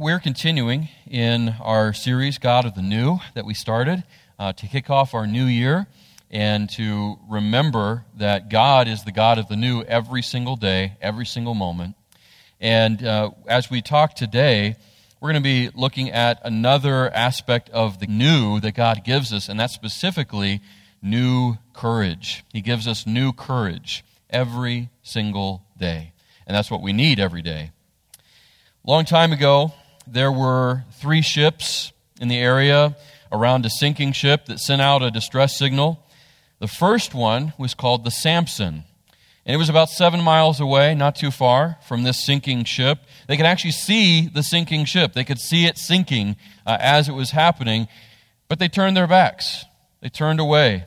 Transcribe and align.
we're 0.00 0.18
continuing 0.18 0.88
in 1.10 1.54
our 1.60 1.92
series, 1.92 2.38
God 2.38 2.64
of 2.64 2.74
the 2.74 2.80
New, 2.80 3.18
that 3.34 3.44
we 3.44 3.52
started 3.52 4.02
uh, 4.38 4.50
to 4.54 4.66
kick 4.66 4.88
off 4.88 5.12
our 5.12 5.26
new 5.26 5.44
year 5.44 5.88
and 6.30 6.70
to 6.70 7.18
remember 7.28 8.06
that 8.16 8.48
God 8.48 8.88
is 8.88 9.04
the 9.04 9.12
God 9.12 9.36
of 9.36 9.48
the 9.48 9.56
new 9.56 9.82
every 9.82 10.22
single 10.22 10.56
day, 10.56 10.96
every 11.02 11.26
single 11.26 11.52
moment. 11.52 11.96
And 12.62 13.04
uh, 13.04 13.32
as 13.46 13.70
we 13.70 13.82
talk 13.82 14.14
today, 14.14 14.76
we're 15.20 15.32
going 15.32 15.42
to 15.42 15.46
be 15.46 15.68
looking 15.78 16.10
at 16.10 16.40
another 16.44 17.10
aspect 17.14 17.68
of 17.68 18.00
the 18.00 18.06
new 18.06 18.58
that 18.60 18.72
God 18.72 19.04
gives 19.04 19.34
us, 19.34 19.50
and 19.50 19.60
that's 19.60 19.74
specifically 19.74 20.62
new 21.02 21.58
courage. 21.74 22.42
He 22.54 22.62
gives 22.62 22.88
us 22.88 23.06
new 23.06 23.34
courage 23.34 24.02
every 24.30 24.88
single 25.02 25.62
day. 25.76 26.14
And 26.46 26.56
that's 26.56 26.70
what 26.70 26.80
we 26.80 26.94
need 26.94 27.20
every 27.20 27.42
day. 27.42 27.72
Long 28.82 29.04
time 29.04 29.32
ago, 29.32 29.74
there 30.06 30.32
were 30.32 30.84
three 30.92 31.22
ships 31.22 31.92
in 32.20 32.28
the 32.28 32.38
area 32.38 32.96
around 33.32 33.64
a 33.64 33.70
sinking 33.70 34.12
ship 34.12 34.46
that 34.46 34.60
sent 34.60 34.82
out 34.82 35.02
a 35.02 35.10
distress 35.10 35.58
signal. 35.58 36.04
The 36.58 36.68
first 36.68 37.14
one 37.14 37.52
was 37.58 37.74
called 37.74 38.04
the 38.04 38.10
Samson. 38.10 38.84
And 39.46 39.54
it 39.54 39.58
was 39.58 39.68
about 39.68 39.88
seven 39.88 40.20
miles 40.20 40.60
away, 40.60 40.94
not 40.94 41.16
too 41.16 41.30
far 41.30 41.78
from 41.86 42.02
this 42.02 42.24
sinking 42.24 42.64
ship. 42.64 42.98
They 43.26 43.36
could 43.36 43.46
actually 43.46 43.72
see 43.72 44.28
the 44.28 44.42
sinking 44.42 44.84
ship. 44.84 45.14
They 45.14 45.24
could 45.24 45.38
see 45.38 45.64
it 45.64 45.78
sinking 45.78 46.36
uh, 46.66 46.76
as 46.78 47.08
it 47.08 47.12
was 47.12 47.30
happening, 47.30 47.88
but 48.48 48.58
they 48.58 48.68
turned 48.68 48.96
their 48.96 49.06
backs. 49.06 49.64
They 50.02 50.08
turned 50.08 50.40
away. 50.40 50.84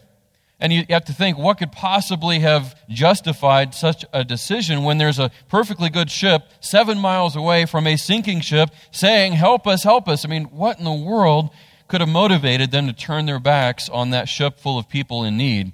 And 0.63 0.71
you 0.71 0.85
have 0.91 1.03
to 1.05 1.13
think, 1.13 1.37
what 1.37 1.57
could 1.57 1.73
possibly 1.73 2.39
have 2.39 2.73
justified 2.87 3.75
such 3.75 4.05
a 4.13 4.23
decision 4.23 4.85
when 4.85 4.97
there's 4.97 5.19
a 5.19 5.29
perfectly 5.49 5.89
good 5.89 6.09
ship 6.09 6.49
seven 6.61 6.97
miles 6.99 7.35
away 7.35 7.65
from 7.65 7.85
a 7.85 7.97
sinking 7.97 8.39
ship 8.39 8.69
saying, 8.89 9.33
Help 9.33 9.67
us, 9.67 9.83
help 9.83 10.07
us? 10.07 10.23
I 10.23 10.29
mean, 10.29 10.45
what 10.45 10.79
in 10.79 10.85
the 10.85 10.93
world 10.93 11.49
could 11.89 11.99
have 11.99 12.09
motivated 12.09 12.71
them 12.71 12.87
to 12.87 12.93
turn 12.93 13.25
their 13.25 13.41
backs 13.41 13.89
on 13.89 14.11
that 14.11 14.29
ship 14.29 14.57
full 14.57 14.79
of 14.79 14.87
people 14.87 15.25
in 15.25 15.35
need? 15.35 15.73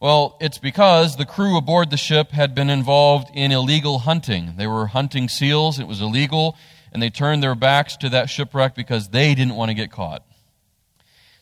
Well, 0.00 0.36
it's 0.38 0.58
because 0.58 1.16
the 1.16 1.24
crew 1.24 1.56
aboard 1.56 1.88
the 1.88 1.96
ship 1.96 2.32
had 2.32 2.54
been 2.54 2.68
involved 2.68 3.28
in 3.34 3.52
illegal 3.52 4.00
hunting. 4.00 4.52
They 4.58 4.66
were 4.66 4.88
hunting 4.88 5.30
seals, 5.30 5.78
it 5.78 5.86
was 5.86 6.02
illegal, 6.02 6.58
and 6.92 7.02
they 7.02 7.08
turned 7.08 7.42
their 7.42 7.54
backs 7.54 7.96
to 7.96 8.10
that 8.10 8.28
shipwreck 8.28 8.74
because 8.74 9.08
they 9.08 9.34
didn't 9.34 9.56
want 9.56 9.70
to 9.70 9.74
get 9.74 9.90
caught. 9.90 10.22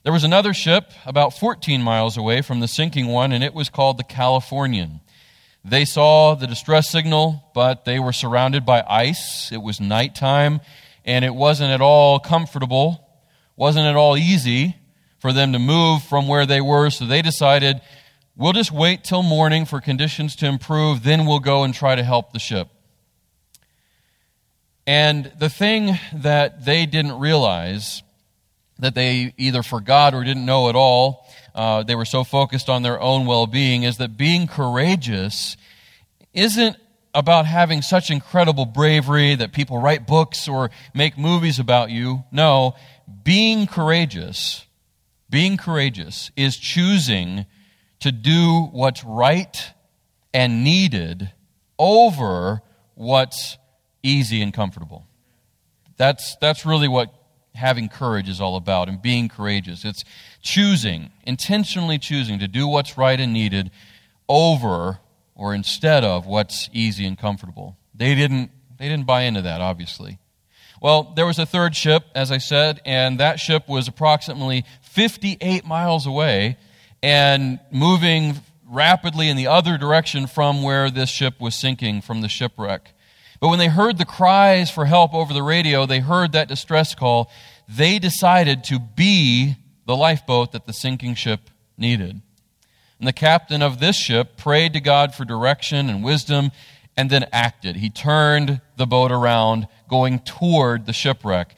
There 0.05 0.13
was 0.13 0.25
another 0.25 0.55
ship 0.55 0.93
about 1.05 1.37
14 1.39 1.83
miles 1.83 2.17
away 2.17 2.41
from 2.41 2.61
the 2.61 2.69
sinking 2.69 3.09
one, 3.09 3.33
and 3.33 3.43
it 3.43 3.53
was 3.53 3.69
called 3.69 3.99
the 3.99 4.05
Californian. 4.05 5.01
They 5.65 5.85
saw 5.85 6.35
the 6.35 6.47
distress 6.47 6.89
signal, 6.89 7.51
but 7.53 7.85
they 7.85 7.99
were 7.99 8.13
surrounded 8.13 8.65
by 8.65 8.85
ice. 8.89 9.51
It 9.51 9.61
was 9.61 9.81
nighttime, 9.81 10.61
and 11.05 11.25
it 11.25 11.35
wasn't 11.35 11.73
at 11.73 11.81
all 11.81 12.21
comfortable, 12.21 13.07
wasn't 13.57 13.87
at 13.87 13.97
all 13.97 14.17
easy 14.17 14.77
for 15.19 15.33
them 15.33 15.53
to 15.53 15.59
move 15.59 16.05
from 16.05 16.29
where 16.29 16.47
they 16.47 16.61
were, 16.61 16.91
so 16.91 17.05
they 17.05 17.21
decided, 17.21 17.81
we'll 18.37 18.53
just 18.53 18.71
wait 18.71 19.03
till 19.03 19.25
morning 19.25 19.65
for 19.65 19.81
conditions 19.81 20.37
to 20.37 20.47
improve, 20.47 21.03
then 21.03 21.27
we'll 21.27 21.41
go 21.41 21.65
and 21.65 21.75
try 21.75 21.97
to 21.97 22.05
help 22.05 22.33
the 22.33 22.39
ship. 22.39 22.69
And 24.87 25.33
the 25.39 25.51
thing 25.51 25.99
that 26.15 26.65
they 26.65 26.87
didn't 26.87 27.19
realize 27.19 28.03
that 28.79 28.95
they 28.95 29.35
either 29.37 29.63
forgot 29.63 30.15
or 30.15 30.25
didn't 30.25 30.47
know 30.47 30.69
at 30.69 30.77
all. 30.77 31.27
Uh, 31.55 31.83
they 31.83 31.95
were 31.95 32.05
so 32.05 32.25
focused 32.25 32.69
on 32.69 32.83
their 32.83 33.01
own 33.01 33.27
well 33.27 33.47
being, 33.47 33.83
is 33.83 33.97
that 33.97 34.17
being 34.17 34.47
courageous 34.47 35.57
isn't 36.33 36.77
about 37.15 37.47
having 37.47 37.83
such 37.83 38.11
incredible 38.11 38.65
bravery 38.65 39.35
that 39.35 39.53
people 39.53 39.79
write 39.79 40.07
books 40.07 40.47
or 40.47 40.71
make 40.95 41.19
movies 41.19 41.59
about 41.59 41.91
you. 41.91 42.23
No, 42.31 42.75
being 43.25 43.67
courageous, 43.67 44.67
being 45.29 45.57
courageous 45.57 46.31
is 46.37 46.57
choosing 46.57 47.47
to 48.01 48.13
do 48.13 48.69
what's 48.71 49.03
right 49.03 49.73
and 50.33 50.63
needed 50.63 51.33
over 51.79 52.63
what's 52.95 53.59
easy 54.03 54.43
and 54.43 54.53
comfortable. 54.55 55.07
That's, 55.97 56.37
that's 56.41 56.65
really 56.65 56.87
what 56.89 57.13
having 57.59 57.89
courage 57.89 58.29
is 58.29 58.41
all 58.41 58.57
about 58.57 58.89
and 58.89 59.03
being 59.03 59.29
courageous. 59.29 59.85
It's 59.85 60.05
choosing, 60.41 61.11
intentionally 61.25 61.99
choosing 61.99 62.39
to 62.39 62.49
do 62.49 62.67
what's 62.67 62.97
right 62.97 63.19
and 63.19 63.33
needed 63.33 63.71
over 64.29 64.99
or 65.35 65.55
instead 65.55 66.05
of 66.05 66.27
what's 66.27 66.71
easy 66.73 67.05
and 67.05 67.19
comfortable. 67.19 67.77
They 67.95 68.15
didn't, 68.15 68.51
they 68.79 68.89
didn't 68.89 69.07
buy 69.07 69.23
into 69.23 69.43
that, 69.43 69.61
obviously. 69.61 70.19
Well, 70.81 71.13
there 71.17 71.27
was 71.27 71.39
a 71.39 71.47
third 71.47 71.75
ship, 71.75 72.05
as 72.15 72.31
I 72.31 72.39
said, 72.39 72.81
and 72.85 73.19
that 73.19 73.41
ship 73.41 73.69
was 73.69 73.89
approximately 73.89 74.65
58 74.83 75.67
miles 75.67 76.07
away 76.07 76.57
and 77.03 77.59
moving 77.73 78.37
rapidly 78.69 79.29
in 79.29 79.37
the 79.37 79.49
other 79.49 79.79
direction 79.79 80.27
from 80.27 80.63
where 80.63 80.91
this 80.91 81.09
ship 81.09 81.41
was 81.41 81.55
sinking 81.55 82.03
from 82.03 82.21
the 82.21 82.29
shipwreck. 82.29 82.93
But 83.41 83.49
when 83.49 83.59
they 83.59 83.69
heard 83.69 83.99
the 83.99 84.05
cries 84.05 84.71
for 84.71 84.87
help 84.87 85.15
over 85.15 85.33
the 85.33 85.43
radio, 85.43 85.87
they 85.87 86.01
heard 86.01 86.33
that 86.33 86.49
distress 86.49 86.95
call, 86.95 87.31
they 87.69 87.99
decided 87.99 88.65
to 88.65 88.79
be 88.79 89.57
the 89.87 89.97
lifeboat 89.97 90.53
that 90.53 90.67
the 90.67 90.73
sinking 90.73 91.15
ship 91.15 91.51
needed. 91.77 92.21
And 92.99 93.07
the 93.07 93.13
captain 93.13 93.63
of 93.63 93.79
this 93.79 93.97
ship 93.97 94.37
prayed 94.37 94.73
to 94.73 94.81
God 94.81 95.15
for 95.15 95.25
direction 95.25 95.89
and 95.89 96.03
wisdom 96.03 96.51
and 96.97 97.11
then 97.11 97.27
acted. 97.33 97.77
He 97.77 97.91
turned 97.91 98.61
the 98.77 98.87
boat 98.87 99.13
around, 99.13 99.69
going 99.89 100.19
toward 100.19 100.87
the 100.87 100.93
shipwreck. 100.93 101.55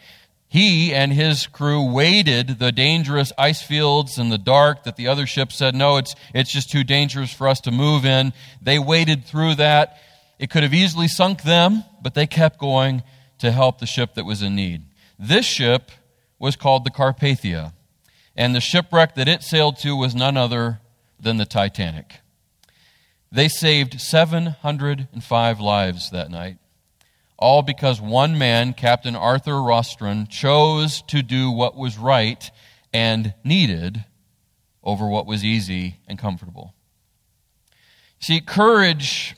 He 0.48 0.92
and 0.92 1.12
his 1.12 1.46
crew 1.46 1.90
waded 1.90 2.58
the 2.58 2.72
dangerous 2.72 3.32
ice 3.38 3.62
fields 3.62 4.18
in 4.18 4.28
the 4.28 4.36
dark 4.36 4.84
that 4.84 4.96
the 4.96 5.08
other 5.08 5.26
ship 5.26 5.50
said, 5.50 5.74
no, 5.74 5.96
it's, 5.96 6.14
it's 6.34 6.52
just 6.52 6.70
too 6.70 6.84
dangerous 6.84 7.32
for 7.32 7.48
us 7.48 7.60
to 7.60 7.70
move 7.70 8.04
in. 8.04 8.32
They 8.60 8.78
waded 8.78 9.24
through 9.24 9.54
that 9.54 9.96
it 10.40 10.48
could 10.48 10.62
have 10.62 10.72
easily 10.72 11.06
sunk 11.06 11.42
them, 11.42 11.84
but 12.00 12.14
they 12.14 12.26
kept 12.26 12.58
going 12.58 13.02
to 13.40 13.52
help 13.52 13.78
the 13.78 13.86
ship 13.86 14.14
that 14.14 14.24
was 14.24 14.40
in 14.40 14.56
need. 14.56 14.82
This 15.18 15.44
ship 15.44 15.90
was 16.38 16.56
called 16.56 16.84
the 16.84 16.90
Carpathia, 16.90 17.74
and 18.34 18.54
the 18.54 18.60
shipwreck 18.60 19.16
that 19.16 19.28
it 19.28 19.42
sailed 19.42 19.76
to 19.80 19.94
was 19.94 20.14
none 20.14 20.38
other 20.38 20.80
than 21.20 21.36
the 21.36 21.44
Titanic. 21.44 22.20
They 23.30 23.48
saved 23.48 24.00
705 24.00 25.60
lives 25.60 26.10
that 26.10 26.30
night, 26.30 26.56
all 27.38 27.60
because 27.60 28.00
one 28.00 28.38
man, 28.38 28.72
Captain 28.72 29.14
Arthur 29.14 29.52
Rostron, 29.52 30.26
chose 30.26 31.02
to 31.08 31.22
do 31.22 31.50
what 31.50 31.76
was 31.76 31.98
right 31.98 32.50
and 32.94 33.34
needed 33.44 34.06
over 34.82 35.06
what 35.06 35.26
was 35.26 35.44
easy 35.44 35.96
and 36.08 36.18
comfortable. 36.18 36.72
See, 38.20 38.40
courage 38.40 39.36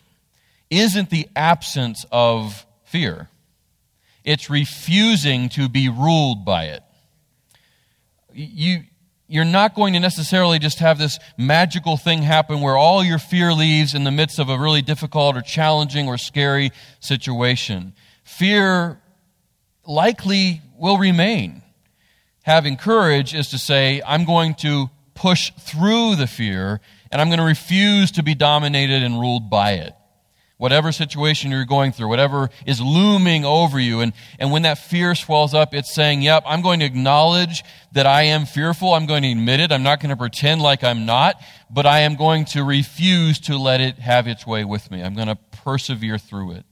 isn't 0.73 1.11
the 1.11 1.29
absence 1.37 2.07
of 2.11 2.67
fear, 2.85 3.29
it's 4.25 4.49
refusing 4.49 5.49
to 5.51 5.69
be 5.69 5.89
ruled 5.89 6.45
by 6.45 6.65
it. 6.65 6.83
You, 8.33 8.85
you're 9.29 9.45
not 9.45 9.75
going 9.75 9.93
to 9.93 10.01
necessarily 10.01 10.59
just 10.59 10.79
have 10.79 10.99
this 10.99 11.19
magical 11.37 11.99
thing 11.99 12.23
happen 12.23 12.63
where 12.63 12.77
all 12.77 13.05
your 13.05 13.19
fear 13.19 13.53
leaves 13.53 13.95
in 13.95 14.05
the 14.05 14.11
midst 14.11 14.39
of 14.39 14.49
a 14.49 14.59
really 14.59 14.81
difficult 14.81 15.37
or 15.37 15.43
challenging 15.43 16.09
or 16.09 16.17
scary 16.17 16.71
situation. 17.01 17.93
Fear 18.25 18.99
likely 19.85 20.63
will 20.79 20.97
remain. 20.97 21.63
Having 22.45 22.79
courage 22.79 23.35
is 23.35 23.49
to 23.49 23.59
say, 23.59 24.01
I'm 24.07 24.25
going 24.25 24.55
to 24.57 24.89
push 25.15 25.53
through 25.61 26.17
the 26.17 26.27
fear 26.27 26.81
and 27.11 27.21
I'm 27.21 27.29
going 27.29 27.41
to 27.41 27.45
refuse 27.45 28.13
to 28.13 28.23
be 28.23 28.35
dominated 28.35 29.03
and 29.03 29.21
ruled 29.21 29.51
by 29.51 29.73
it 29.73 29.95
whatever 30.63 30.93
situation 30.93 31.51
you're 31.51 31.65
going 31.65 31.91
through, 31.91 32.07
whatever 32.07 32.49
is 32.65 32.81
looming 32.81 33.45
over 33.45 33.81
you. 33.81 33.99
And, 33.99 34.13
and 34.39 34.53
when 34.53 34.63
that 34.63 34.79
fear 34.79 35.17
swells 35.17 35.55
up, 35.55 35.75
it's 35.75 35.93
saying, 35.93 36.23
Yep, 36.23 36.45
I'm 36.47 36.63
going 36.63 36.79
to 36.79 36.87
acknowledge 36.87 37.65
that 37.91 38.07
I 38.07 38.23
am 38.23 38.47
fearful. 38.47 38.95
I'm 38.95 39.07
going 39.07 39.25
to 39.25 39.33
admit 39.33 39.59
it. 39.59 39.73
I'm 39.73 39.83
not 39.83 39.99
going 39.99 40.11
to 40.11 40.17
pretend 40.17 40.63
like 40.63 40.85
I'm 40.85 41.05
not, 41.05 41.35
but 41.69 41.85
I 41.85 42.03
am 42.03 42.15
going 42.15 42.45
to 42.45 42.63
refuse 42.63 43.41
to 43.41 43.59
let 43.59 43.81
it 43.81 43.99
have 43.99 44.29
its 44.29 44.47
way 44.47 44.65
with 44.65 44.89
me. 44.89 45.03
I'm 45.03 45.17
going 45.17 45.27
to 45.27 45.35
persevere 45.35 46.17
through 46.17 46.53
it. 46.53 46.65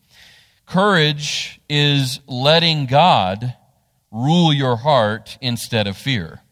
Courage 0.67 1.61
is 1.69 2.20
letting 2.29 2.87
God 2.87 3.56
rule 4.12 4.53
your 4.53 4.76
heart 4.76 5.37
instead 5.41 5.88
of 5.88 5.97
fear. 5.97 6.43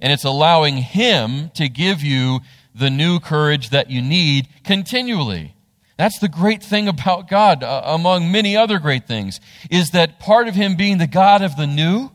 And 0.00 0.14
it's 0.14 0.24
allowing 0.24 0.78
Him 0.78 1.50
to 1.56 1.68
give 1.68 2.00
you 2.00 2.40
the 2.74 2.88
new 2.88 3.20
courage 3.20 3.68
that 3.68 3.90
you 3.90 4.00
need 4.00 4.48
continually. 4.64 5.54
That's 6.00 6.18
the 6.18 6.28
great 6.28 6.62
thing 6.62 6.88
about 6.88 7.28
God, 7.28 7.62
uh, 7.62 7.82
among 7.84 8.32
many 8.32 8.56
other 8.56 8.78
great 8.78 9.06
things, 9.06 9.38
is 9.70 9.90
that 9.90 10.18
part 10.18 10.48
of 10.48 10.54
Him 10.54 10.74
being 10.74 10.96
the 10.96 11.06
God 11.06 11.42
of 11.42 11.58
the 11.58 11.66
new 11.66 12.10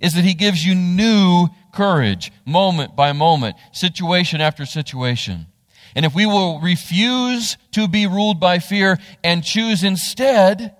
is 0.00 0.14
that 0.14 0.24
He 0.24 0.32
gives 0.32 0.64
you 0.64 0.74
new 0.74 1.48
courage, 1.70 2.32
moment 2.46 2.96
by 2.96 3.12
moment, 3.12 3.56
situation 3.72 4.40
after 4.40 4.64
situation. 4.64 5.48
And 5.94 6.06
if 6.06 6.14
we 6.14 6.24
will 6.24 6.62
refuse 6.62 7.58
to 7.72 7.86
be 7.86 8.06
ruled 8.06 8.40
by 8.40 8.58
fear 8.58 8.96
and 9.22 9.44
choose 9.44 9.84
instead 9.84 10.74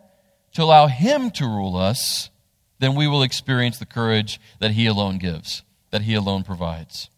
to 0.54 0.62
allow 0.62 0.86
Him 0.86 1.30
to 1.32 1.44
rule 1.44 1.76
us, 1.76 2.30
then 2.78 2.94
we 2.94 3.06
will 3.06 3.22
experience 3.22 3.76
the 3.76 3.84
courage 3.84 4.40
that 4.60 4.70
He 4.70 4.86
alone 4.86 5.18
gives, 5.18 5.62
that 5.90 6.00
He 6.00 6.14
alone 6.14 6.42
provides. 6.42 7.10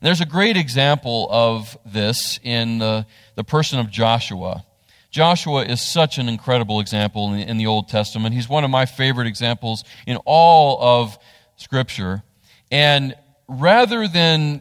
And 0.00 0.06
there's 0.06 0.20
a 0.20 0.26
great 0.26 0.56
example 0.56 1.26
of 1.30 1.76
this 1.86 2.38
in 2.42 2.78
the, 2.78 3.06
the 3.34 3.44
person 3.44 3.78
of 3.78 3.90
Joshua. 3.90 4.64
Joshua 5.10 5.64
is 5.64 5.80
such 5.80 6.18
an 6.18 6.28
incredible 6.28 6.80
example 6.80 7.32
in 7.32 7.40
the, 7.40 7.48
in 7.48 7.56
the 7.56 7.66
Old 7.66 7.88
Testament. 7.88 8.34
He's 8.34 8.48
one 8.48 8.64
of 8.64 8.70
my 8.70 8.84
favorite 8.84 9.26
examples 9.26 9.84
in 10.06 10.18
all 10.26 10.78
of 10.82 11.18
Scripture. 11.56 12.22
And 12.70 13.14
rather 13.48 14.06
than 14.06 14.60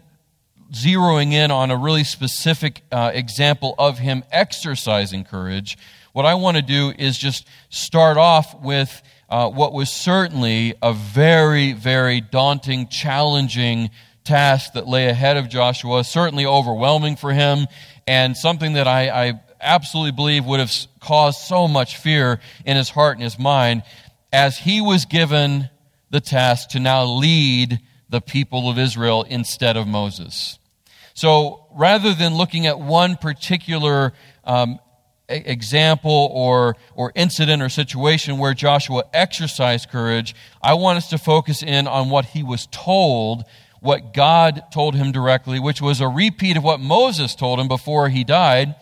zeroing 0.72 1.34
in 1.34 1.52
on 1.52 1.72
a 1.72 1.78
really 1.78 2.06
specific 2.06 2.84
uh, 2.92 3.12
example 3.14 3.76
of 3.78 4.00
him 4.00 4.24
exercising 4.32 5.26
courage, 5.26 5.78
what 6.14 6.26
I 6.26 6.36
want 6.36 6.56
to 6.56 6.64
do 6.64 6.94
is 6.98 7.18
just 7.18 7.46
start 7.70 8.16
off 8.16 8.62
with 8.62 9.02
uh, 9.28 9.50
what 9.50 9.74
was 9.74 9.92
certainly 9.92 10.76
a 10.82 10.94
very, 10.94 11.74
very 11.74 12.22
daunting, 12.22 12.88
challenging 12.88 13.90
task 14.26 14.74
that 14.74 14.88
lay 14.88 15.08
ahead 15.08 15.38
of 15.38 15.50
Joshua, 15.50 16.04
certainly 16.04 16.46
overwhelming 16.46 17.16
for 17.16 17.32
him, 17.32 17.68
and 18.08 18.36
something 18.36 18.74
that 18.74 18.88
I, 18.88 19.28
I 19.28 19.40
absolutely 19.62 20.12
believe 20.12 20.46
would 20.46 20.60
have 20.60 20.72
caused 21.00 21.40
so 21.40 21.68
much 21.68 21.98
fear 21.98 22.40
in 22.66 22.78
his 22.78 22.90
heart 22.90 23.16
and 23.16 23.24
his 23.24 23.40
mind 23.40 23.84
as 24.34 24.58
he 24.58 24.82
was 24.82 25.06
given 25.06 25.70
the 26.10 26.22
task 26.22 26.70
to 26.70 26.80
now 26.80 27.04
lead 27.04 27.80
the 28.10 28.22
people 28.22 28.70
of 28.70 28.78
Israel 28.78 29.24
instead 29.24 29.78
of 29.78 29.88
Moses. 29.88 30.60
So 31.14 31.66
rather 31.74 32.14
than 32.14 32.36
looking 32.36 32.68
at 32.68 32.80
one 32.80 33.16
particular 33.16 34.14
um, 34.44 34.80
example 35.30 36.30
or, 36.32 36.76
or 36.96 37.12
incident 37.16 37.62
or 37.62 37.70
situation 37.70 38.38
where 38.38 38.54
Joshua 38.54 39.04
exercised 39.14 39.90
courage, 39.90 40.36
I 40.62 40.74
want 40.74 40.98
us 40.98 41.10
to 41.10 41.18
focus 41.18 41.64
in 41.64 41.88
on 41.88 42.10
what 42.10 42.26
he 42.26 42.44
was 42.44 42.68
told, 42.68 43.44
what 43.86 44.14
God 44.14 44.64
told 44.74 44.96
him 44.96 45.12
directly, 45.12 45.60
which 45.60 45.82
was 45.82 46.02
a 46.02 46.08
repeat 46.08 46.58
of 46.58 46.64
what 46.64 46.80
Moses 46.80 47.36
told 47.36 47.60
him 47.60 47.68
before 47.68 48.10
he 48.10 48.24
died, 48.24 48.76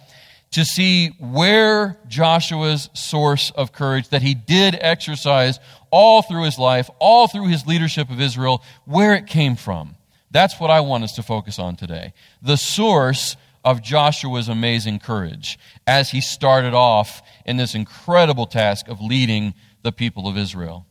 to 0.51 0.63
see 0.63 1.09
where 1.19 1.99
Joshua's 2.07 2.89
source 2.93 3.51
of 3.51 3.73
courage 3.73 4.09
that 4.09 4.21
he 4.21 4.33
did 4.33 4.77
exercise 4.79 5.59
all 5.91 6.21
through 6.21 6.43
his 6.43 6.57
life, 6.57 6.89
all 6.99 7.27
through 7.27 7.47
his 7.47 7.65
leadership 7.65 8.09
of 8.09 8.21
Israel, 8.21 8.63
where 8.85 9.13
it 9.13 9.27
came 9.27 9.55
from. 9.55 9.95
That's 10.31 10.59
what 10.59 10.71
I 10.71 10.79
want 10.79 11.03
us 11.03 11.13
to 11.13 11.23
focus 11.23 11.59
on 11.59 11.75
today. 11.75 12.13
The 12.41 12.57
source 12.57 13.35
of 13.63 13.81
Joshua's 13.81 14.47
amazing 14.49 14.99
courage 14.99 15.59
as 15.85 16.11
he 16.11 16.21
started 16.21 16.73
off 16.73 17.21
in 17.45 17.57
this 17.57 17.75
incredible 17.75 18.45
task 18.45 18.87
of 18.87 19.01
leading 19.01 19.53
the 19.81 19.91
people 19.91 20.27
of 20.27 20.37
Israel. 20.37 20.85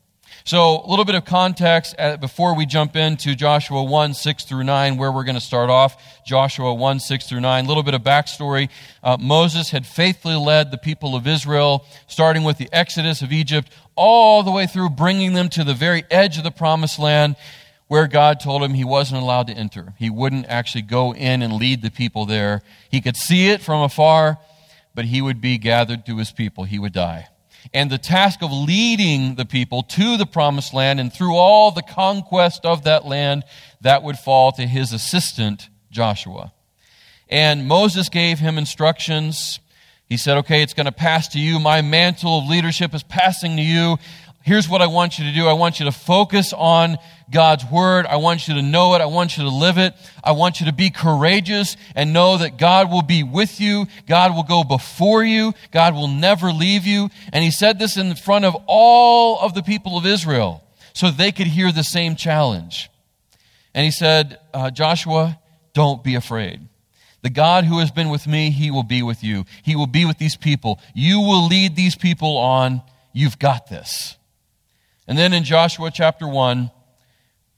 So, 0.44 0.83
a 0.85 0.89
little 0.89 1.05
bit 1.05 1.15
of 1.15 1.25
context 1.25 1.94
before 2.21 2.56
we 2.56 2.67
jump 2.67 2.97
into 2.97 3.37
Joshua 3.37 3.85
1 3.85 4.15
6 4.15 4.44
through 4.44 4.65
9, 4.65 4.97
where 4.97 5.12
we're 5.12 5.23
going 5.23 5.37
to 5.37 5.41
start 5.41 5.71
off. 5.71 5.97
Joshua 6.27 6.75
1 6.75 6.99
6 6.99 7.29
through 7.29 7.41
9. 7.41 7.65
A 7.65 7.69
little 7.69 7.85
bit 7.85 7.94
of 7.94 8.03
backstory. 8.03 8.69
Uh, 9.05 9.17
Moses 9.21 9.71
had 9.71 9.87
faithfully 9.87 10.35
led 10.35 10.73
the 10.73 10.79
people 10.79 11.15
of 11.15 11.29
Israel, 11.29 11.87
starting 12.09 12.43
with 12.43 12.59
the 12.59 12.69
exodus 12.73 13.23
of 13.23 13.33
Egypt, 13.33 13.71
all 13.94 14.43
the 14.43 14.50
way 14.50 14.67
through 14.67 14.91
bringing 14.91 15.35
them 15.35 15.49
to 15.50 15.62
the 15.62 15.75
very 15.75 16.05
edge 16.11 16.39
of 16.39 16.44
the 16.44 16.50
promised 16.50 16.99
land 16.99 17.37
where 17.87 18.09
God 18.09 18.41
told 18.41 18.62
him 18.62 18.75
he 18.75 18.85
wasn't 18.85 19.23
allowed 19.23 19.47
to 19.49 19.53
enter. 19.53 19.94
He 19.99 20.11
wouldn't 20.11 20.47
actually 20.47 20.83
go 20.83 21.15
in 21.15 21.43
and 21.43 21.53
lead 21.53 21.83
the 21.83 21.91
people 21.91 22.27
there. 22.27 22.62
He 22.91 23.00
could 23.00 23.17
see 23.17 23.50
it 23.50 23.61
from 23.61 23.83
afar, 23.83 24.39
but 24.94 25.05
he 25.05 25.21
would 25.21 25.41
be 25.41 25.59
gathered 25.59 26.06
to 26.06 26.17
his 26.17 26.33
people. 26.33 26.65
He 26.65 26.79
would 26.79 26.94
die. 26.94 27.29
And 27.73 27.91
the 27.91 27.99
task 27.99 28.43
of 28.43 28.53
leading 28.53 29.37
the 29.37 29.44
people 29.44 29.82
to 29.85 30.17
the 30.17 30.26
promised 30.26 30.75
land 30.75 31.00
and 31.00 31.12
through 31.12 31.37
all 31.37 31.70
the 31.70 31.82
conquest 31.82 32.64
of 32.64 32.85
that 32.85 33.05
land, 33.05 33.44
that 33.81 34.03
would 34.03 34.19
fall 34.19 34.53
to 34.53 34.67
his 34.67 34.93
assistant, 34.93 35.69
Joshua. 35.91 36.53
And 37.29 37.67
Moses 37.67 38.09
gave 38.09 38.38
him 38.38 38.59
instructions. 38.59 39.61
He 40.09 40.17
said, 40.17 40.38
Okay, 40.38 40.62
it's 40.62 40.75
going 40.75 40.87
to 40.87 40.93
pass 40.93 41.29
to 41.29 41.41
you. 41.41 41.59
My 41.59 41.81
mantle 41.81 42.41
of 42.41 42.47
leadership 42.47 42.94
is 42.94 43.03
passing 43.03 43.56
to 43.56 43.62
you 43.62 43.99
here's 44.44 44.69
what 44.69 44.83
I 44.83 44.87
want 44.87 45.19
you 45.19 45.25
to 45.25 45.33
do. 45.33 45.47
I 45.47 45.53
want 45.53 45.79
you 45.79 45.87
to 45.87 45.93
focus 45.93 46.53
on 46.53 46.97
God's 47.31 47.65
word. 47.65 48.06
I 48.06 48.17
want 48.17 48.47
you 48.47 48.55
to 48.55 48.62
know 48.62 48.94
it. 48.94 49.00
I 49.00 49.06
want 49.06 49.37
you 49.37 49.44
to 49.44 49.49
live 49.49 49.79
it. 49.79 49.94
I 50.23 50.33
want 50.33 50.61
you 50.61 50.67
to 50.67 50.73
be 50.73 50.91
courageous 50.91 51.77
and 51.94 52.12
know 52.12 52.39
that 52.39 52.59
God 52.59 52.91
will 52.91 53.03
be 53.03 53.23
with 53.23 53.61
you. 53.61 53.87
God 54.06 54.35
will 54.35 54.43
go 54.43 54.65
before 54.65 55.25
you. 55.25 55.55
God 55.71 55.94
will 55.94 56.09
never 56.09 56.53
leave 56.53 56.87
you. 56.87 57.09
And 57.33 57.43
he 57.43 57.50
said 57.50 57.79
this 57.79 57.97
in 57.97 58.15
front 58.15 58.44
of 58.44 58.56
all 58.67 59.41
of 59.41 59.55
the 59.55 59.62
people 59.62 59.97
of 59.97 60.06
Israel 60.06 60.62
so 60.94 61.11
they 61.11 61.33
could 61.33 61.47
hear 61.47 61.73
the 61.73 61.85
same 61.85 62.17
challenge. 62.17 62.91
And 63.75 63.85
he 63.85 63.91
said, 63.91 64.39
uh, 64.53 64.71
Joshua, 64.71 65.39
don't 65.73 66.05
be 66.05 66.15
afraid. 66.15 66.61
The 67.23 67.31
God 67.31 67.65
who 67.65 67.79
has 67.79 67.91
been 67.91 68.11
with 68.11 68.27
me, 68.27 68.50
he 68.50 68.71
will 68.71 68.83
be 68.83 69.03
with 69.03 69.23
you. 69.23 69.44
He 69.62 69.77
will 69.77 69.87
be 69.87 70.05
with 70.05 70.19
these 70.19 70.37
people. 70.37 70.81
You 70.93 71.21
will 71.21 71.47
lead 71.47 71.77
these 71.77 71.94
people 71.94 72.37
on. 72.37 72.83
You've 73.12 73.39
got 73.39 73.69
this. 73.69 74.17
And 75.12 75.19
then 75.19 75.35
in 75.35 75.44
Joshua 75.44 75.91
chapter 75.93 76.26
1, 76.26 76.70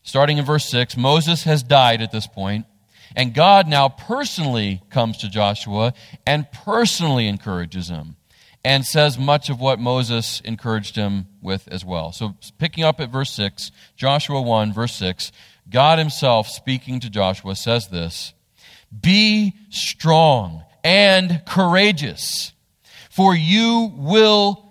starting 0.02 0.38
in 0.38 0.44
verse 0.44 0.64
6, 0.64 0.96
Moses 0.96 1.44
has 1.44 1.62
died 1.62 2.02
at 2.02 2.10
this 2.10 2.26
point, 2.26 2.66
and 3.14 3.32
God 3.32 3.68
now 3.68 3.88
personally 3.88 4.82
comes 4.90 5.18
to 5.18 5.30
Joshua 5.30 5.94
and 6.26 6.50
personally 6.50 7.28
encourages 7.28 7.88
him 7.88 8.16
and 8.64 8.84
says 8.84 9.16
much 9.20 9.50
of 9.50 9.60
what 9.60 9.78
Moses 9.78 10.40
encouraged 10.40 10.96
him 10.96 11.26
with 11.40 11.68
as 11.68 11.84
well. 11.84 12.10
So, 12.10 12.34
picking 12.58 12.82
up 12.82 13.00
at 13.00 13.12
verse 13.12 13.30
6, 13.30 13.70
Joshua 13.94 14.42
1, 14.42 14.72
verse 14.72 14.96
6, 14.96 15.30
God 15.70 16.00
himself 16.00 16.48
speaking 16.48 16.98
to 16.98 17.08
Joshua 17.08 17.54
says 17.54 17.86
this 17.86 18.34
Be 19.00 19.54
strong 19.70 20.64
and 20.82 21.40
courageous, 21.46 22.52
for 23.10 23.32
you 23.32 23.92
will 23.94 24.64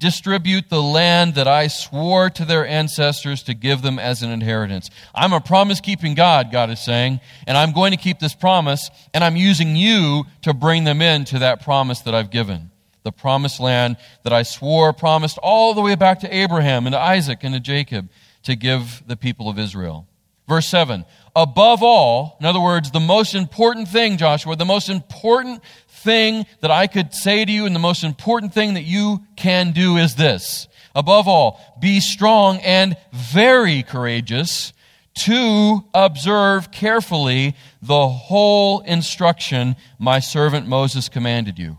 distribute 0.00 0.70
the 0.70 0.82
land 0.82 1.34
that 1.34 1.46
I 1.46 1.68
swore 1.68 2.30
to 2.30 2.44
their 2.44 2.66
ancestors 2.66 3.42
to 3.44 3.54
give 3.54 3.82
them 3.82 3.98
as 3.98 4.22
an 4.22 4.30
inheritance. 4.30 4.90
I'm 5.14 5.34
a 5.34 5.40
promise 5.40 5.80
keeping 5.80 6.14
God, 6.14 6.50
God 6.50 6.70
is 6.70 6.80
saying, 6.80 7.20
and 7.46 7.56
I'm 7.56 7.72
going 7.72 7.92
to 7.92 7.98
keep 7.98 8.18
this 8.18 8.34
promise, 8.34 8.90
and 9.14 9.22
I'm 9.22 9.36
using 9.36 9.76
you 9.76 10.24
to 10.42 10.54
bring 10.54 10.84
them 10.84 11.02
into 11.02 11.38
that 11.40 11.62
promise 11.62 12.00
that 12.00 12.14
I've 12.14 12.30
given. 12.30 12.70
The 13.02 13.12
promised 13.12 13.60
land 13.60 13.98
that 14.24 14.32
I 14.32 14.42
swore, 14.42 14.92
promised 14.92 15.38
all 15.38 15.74
the 15.74 15.82
way 15.82 15.94
back 15.94 16.20
to 16.20 16.34
Abraham 16.34 16.86
and 16.86 16.94
to 16.94 16.98
Isaac 16.98 17.44
and 17.44 17.54
to 17.54 17.60
Jacob 17.60 18.08
to 18.42 18.56
give 18.56 19.02
the 19.06 19.16
people 19.16 19.48
of 19.48 19.58
Israel. 19.58 20.06
Verse 20.48 20.66
7 20.66 21.04
Above 21.36 21.82
all, 21.82 22.36
in 22.40 22.46
other 22.46 22.60
words, 22.60 22.90
the 22.90 22.98
most 22.98 23.36
important 23.36 23.86
thing, 23.86 24.16
Joshua, 24.16 24.56
the 24.56 24.64
most 24.64 24.88
important 24.88 25.62
thing 26.02 26.46
that 26.60 26.70
I 26.70 26.86
could 26.86 27.14
say 27.14 27.44
to 27.44 27.52
you, 27.52 27.66
and 27.66 27.74
the 27.74 27.80
most 27.80 28.04
important 28.04 28.54
thing 28.54 28.74
that 28.74 28.82
you 28.82 29.24
can 29.36 29.72
do 29.72 29.96
is 29.96 30.16
this. 30.16 30.68
Above 30.94 31.28
all, 31.28 31.60
be 31.80 32.00
strong 32.00 32.58
and 32.58 32.96
very 33.12 33.82
courageous 33.82 34.72
to 35.14 35.84
observe 35.92 36.70
carefully 36.70 37.54
the 37.82 38.08
whole 38.08 38.80
instruction 38.80 39.76
my 39.98 40.18
servant 40.18 40.66
Moses 40.66 41.08
commanded 41.08 41.58
you. 41.58 41.78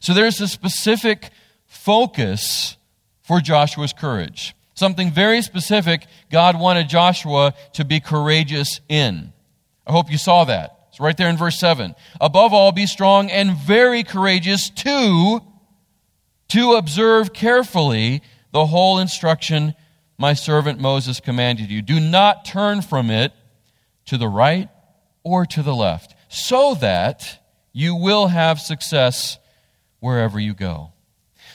So 0.00 0.14
there's 0.14 0.40
a 0.40 0.48
specific 0.48 1.30
focus 1.66 2.76
for 3.22 3.40
Joshua's 3.40 3.92
courage. 3.92 4.54
Something 4.74 5.10
very 5.10 5.42
specific 5.42 6.06
God 6.30 6.58
wanted 6.58 6.88
Joshua 6.88 7.54
to 7.74 7.84
be 7.84 8.00
courageous 8.00 8.80
in. 8.88 9.32
I 9.86 9.92
hope 9.92 10.10
you 10.10 10.18
saw 10.18 10.44
that. 10.44 10.77
It's 10.98 11.00
right 11.04 11.16
there 11.16 11.30
in 11.30 11.36
verse 11.36 11.60
7. 11.60 11.94
Above 12.20 12.52
all, 12.52 12.72
be 12.72 12.84
strong 12.84 13.30
and 13.30 13.56
very 13.56 14.02
courageous 14.02 14.68
to, 14.68 15.40
to 16.48 16.72
observe 16.72 17.32
carefully 17.32 18.20
the 18.50 18.66
whole 18.66 18.98
instruction 18.98 19.76
my 20.18 20.34
servant 20.34 20.80
Moses 20.80 21.20
commanded 21.20 21.70
you. 21.70 21.82
Do 21.82 22.00
not 22.00 22.44
turn 22.44 22.82
from 22.82 23.10
it 23.10 23.32
to 24.06 24.18
the 24.18 24.26
right 24.26 24.70
or 25.22 25.46
to 25.46 25.62
the 25.62 25.72
left, 25.72 26.16
so 26.28 26.74
that 26.74 27.46
you 27.72 27.94
will 27.94 28.26
have 28.26 28.58
success 28.58 29.38
wherever 30.00 30.40
you 30.40 30.52
go. 30.52 30.94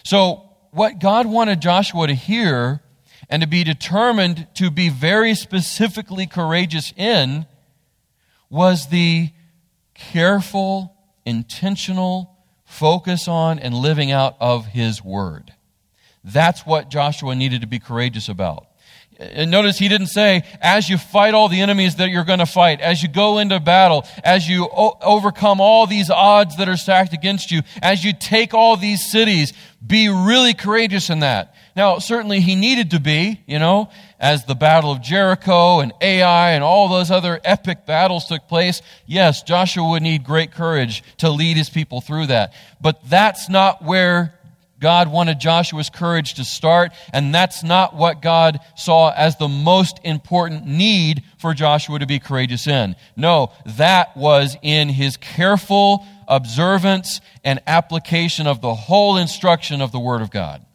So, 0.05 0.51
what 0.71 0.99
God 0.99 1.25
wanted 1.25 1.59
Joshua 1.59 2.07
to 2.07 2.13
hear 2.13 2.81
and 3.29 3.41
to 3.41 3.47
be 3.49 3.65
determined 3.65 4.47
to 4.53 4.71
be 4.71 4.87
very 4.87 5.35
specifically 5.35 6.27
courageous 6.27 6.93
in 6.95 7.45
was 8.53 8.89
the 8.89 9.31
careful, 9.95 10.95
intentional 11.25 12.37
focus 12.65 13.27
on 13.27 13.57
and 13.57 13.73
living 13.73 14.11
out 14.11 14.35
of 14.39 14.67
his 14.67 15.03
word. 15.03 15.51
That's 16.23 16.63
what 16.63 16.87
Joshua 16.87 17.33
needed 17.33 17.61
to 17.61 17.67
be 17.67 17.79
courageous 17.79 18.29
about. 18.29 18.67
And 19.17 19.49
notice 19.49 19.79
he 19.79 19.87
didn't 19.87 20.07
say, 20.07 20.43
as 20.61 20.87
you 20.87 20.99
fight 20.99 21.33
all 21.33 21.49
the 21.49 21.61
enemies 21.61 21.95
that 21.95 22.09
you're 22.09 22.23
going 22.23 22.39
to 22.39 22.45
fight, 22.45 22.79
as 22.79 23.01
you 23.01 23.09
go 23.09 23.39
into 23.39 23.59
battle, 23.59 24.05
as 24.23 24.47
you 24.47 24.65
o- 24.71 24.97
overcome 25.01 25.59
all 25.59 25.87
these 25.87 26.11
odds 26.11 26.57
that 26.57 26.69
are 26.69 26.77
stacked 26.77 27.13
against 27.13 27.51
you, 27.51 27.61
as 27.81 28.03
you 28.03 28.13
take 28.13 28.53
all 28.53 28.77
these 28.77 29.09
cities, 29.09 29.53
be 29.85 30.09
really 30.09 30.53
courageous 30.53 31.09
in 31.09 31.19
that. 31.19 31.55
Now, 31.75 31.97
certainly 31.97 32.39
he 32.39 32.55
needed 32.55 32.91
to 32.91 32.99
be, 32.99 33.41
you 33.47 33.57
know, 33.57 33.89
as 34.23 34.45
the 34.45 34.55
Battle 34.55 34.89
of 34.89 35.01
Jericho 35.01 35.81
and 35.81 35.91
Ai 35.99 36.51
and 36.51 36.63
all 36.63 36.87
those 36.87 37.11
other 37.11 37.41
epic 37.43 37.85
battles 37.85 38.25
took 38.25 38.47
place. 38.47 38.81
Yes, 39.05 39.43
Joshua 39.43 39.89
would 39.89 40.01
need 40.01 40.23
great 40.23 40.53
courage 40.53 41.03
to 41.17 41.29
lead 41.29 41.57
his 41.57 41.69
people 41.69 41.99
through 41.99 42.27
that. 42.27 42.53
But 42.79 43.01
that's 43.09 43.49
not 43.49 43.83
where 43.83 44.39
God 44.79 45.11
wanted 45.11 45.41
Joshua's 45.41 45.89
courage 45.89 46.35
to 46.35 46.45
start, 46.45 46.93
and 47.11 47.35
that's 47.35 47.65
not 47.65 47.97
what 47.97 48.21
God 48.21 48.61
saw 48.77 49.11
as 49.11 49.35
the 49.35 49.49
most 49.49 49.99
important 50.05 50.67
need 50.67 51.23
for 51.37 51.53
Joshua 51.53 51.99
to 51.99 52.07
be 52.07 52.19
courageous 52.19 52.65
in. 52.65 52.95
No, 53.17 53.51
that 53.65 54.15
was 54.15 54.55
in 54.61 54.87
his 54.87 55.17
careful 55.17 56.05
observance 56.29 57.19
and 57.43 57.61
application 57.67 58.47
of 58.47 58.61
the 58.61 58.73
whole 58.73 59.17
instruction 59.17 59.81
of 59.81 59.91
the 59.91 59.99
Word 59.99 60.21
of 60.21 60.31
God. 60.31 60.65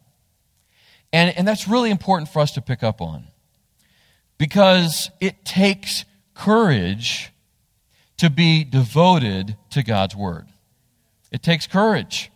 And, 1.15 1.35
and 1.35 1.49
that's 1.49 1.67
really 1.67 1.91
important 1.91 2.29
for 2.29 2.41
us 2.41 2.53
to 2.53 2.61
pick 2.61 2.83
up 2.83 3.01
on 3.01 3.25
because 4.39 5.11
it 5.21 5.45
takes 5.45 6.05
courage 6.35 7.33
to 8.19 8.31
be 8.31 8.65
devoted 8.65 9.57
to 9.71 9.83
God's 9.83 10.15
Word. 10.15 10.47
It 11.31 11.43
takes 11.43 11.67
courage. 11.67 12.31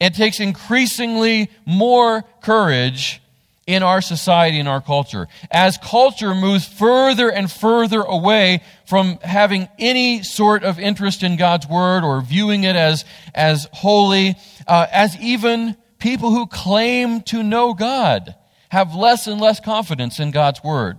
It 0.00 0.14
takes 0.14 0.40
increasingly 0.40 1.50
more 1.66 2.22
courage 2.42 3.20
in 3.66 3.82
our 3.82 4.00
society 4.00 4.60
and 4.60 4.68
our 4.68 4.80
culture. 4.80 5.26
As 5.50 5.78
culture 5.78 6.34
moves 6.34 6.66
further 6.66 7.30
and 7.30 7.50
further 7.50 8.02
away 8.02 8.62
from 8.86 9.18
having 9.22 9.68
any 9.78 10.22
sort 10.22 10.64
of 10.64 10.78
interest 10.78 11.22
in 11.22 11.36
God's 11.36 11.66
Word 11.66 12.04
or 12.04 12.20
viewing 12.20 12.64
it 12.64 12.76
as, 12.76 13.04
as 13.34 13.66
holy, 13.72 14.36
uh, 14.66 14.86
as 14.92 15.16
even 15.20 15.76
people 15.98 16.30
who 16.30 16.46
claim 16.46 17.22
to 17.22 17.42
know 17.42 17.72
God 17.72 18.34
have 18.68 18.94
less 18.94 19.26
and 19.26 19.40
less 19.40 19.60
confidence 19.60 20.18
in 20.18 20.30
God's 20.30 20.62
Word 20.62 20.98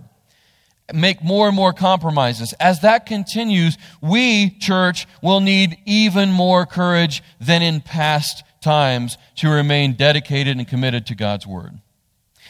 make 0.92 1.22
more 1.22 1.48
and 1.48 1.56
more 1.56 1.72
compromises. 1.72 2.52
As 2.60 2.80
that 2.80 3.06
continues, 3.06 3.76
we, 4.00 4.50
church, 4.50 5.06
will 5.22 5.40
need 5.40 5.78
even 5.84 6.30
more 6.30 6.66
courage 6.66 7.22
than 7.40 7.62
in 7.62 7.80
past 7.80 8.44
times 8.60 9.18
to 9.36 9.48
remain 9.48 9.94
dedicated 9.94 10.56
and 10.56 10.66
committed 10.66 11.06
to 11.06 11.14
God's 11.14 11.46
Word. 11.46 11.78